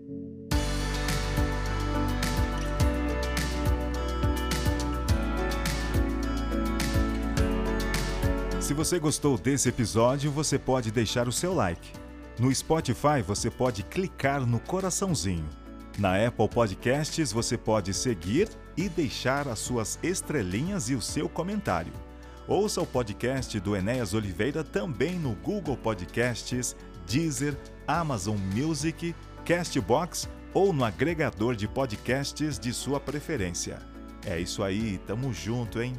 Se 8.67 8.75
você 8.75 8.99
gostou 8.99 9.39
desse 9.39 9.69
episódio, 9.69 10.29
você 10.29 10.59
pode 10.59 10.91
deixar 10.91 11.29
o 11.29 11.33
seu 11.33 11.55
like. 11.55 11.93
No 12.37 12.53
Spotify, 12.53 13.23
você 13.25 13.49
pode 13.49 13.85
clicar 13.85 14.45
no 14.45 14.59
coraçãozinho. 14.59 15.49
Na 15.97 16.17
Apple 16.27 16.49
Podcasts, 16.49 17.31
você 17.31 17.57
pode 17.57 17.95
seguir 17.95 18.49
e 18.77 18.89
deixar 18.89 19.47
as 19.47 19.61
suas 19.61 20.01
estrelinhas 20.03 20.91
e 20.91 20.97
o 20.97 21.01
seu 21.01 21.29
comentário. 21.29 21.93
Ouça 22.49 22.81
o 22.81 22.87
podcast 22.87 23.61
do 23.61 23.77
Enéas 23.77 24.15
Oliveira 24.15 24.65
também 24.65 25.17
no 25.17 25.37
Google 25.37 25.77
Podcasts, 25.77 26.75
Deezer, 27.07 27.57
Amazon 27.87 28.37
Music, 28.53 29.15
Castbox 29.45 30.29
ou 30.53 30.73
no 30.73 30.85
agregador 30.85 31.55
de 31.55 31.69
podcasts 31.69 32.59
de 32.59 32.75
sua 32.75 32.99
preferência. 32.99 33.79
É 34.27 34.41
isso 34.41 34.61
aí, 34.65 34.99
tamo 35.07 35.33
junto, 35.33 35.81
hein? 35.81 35.93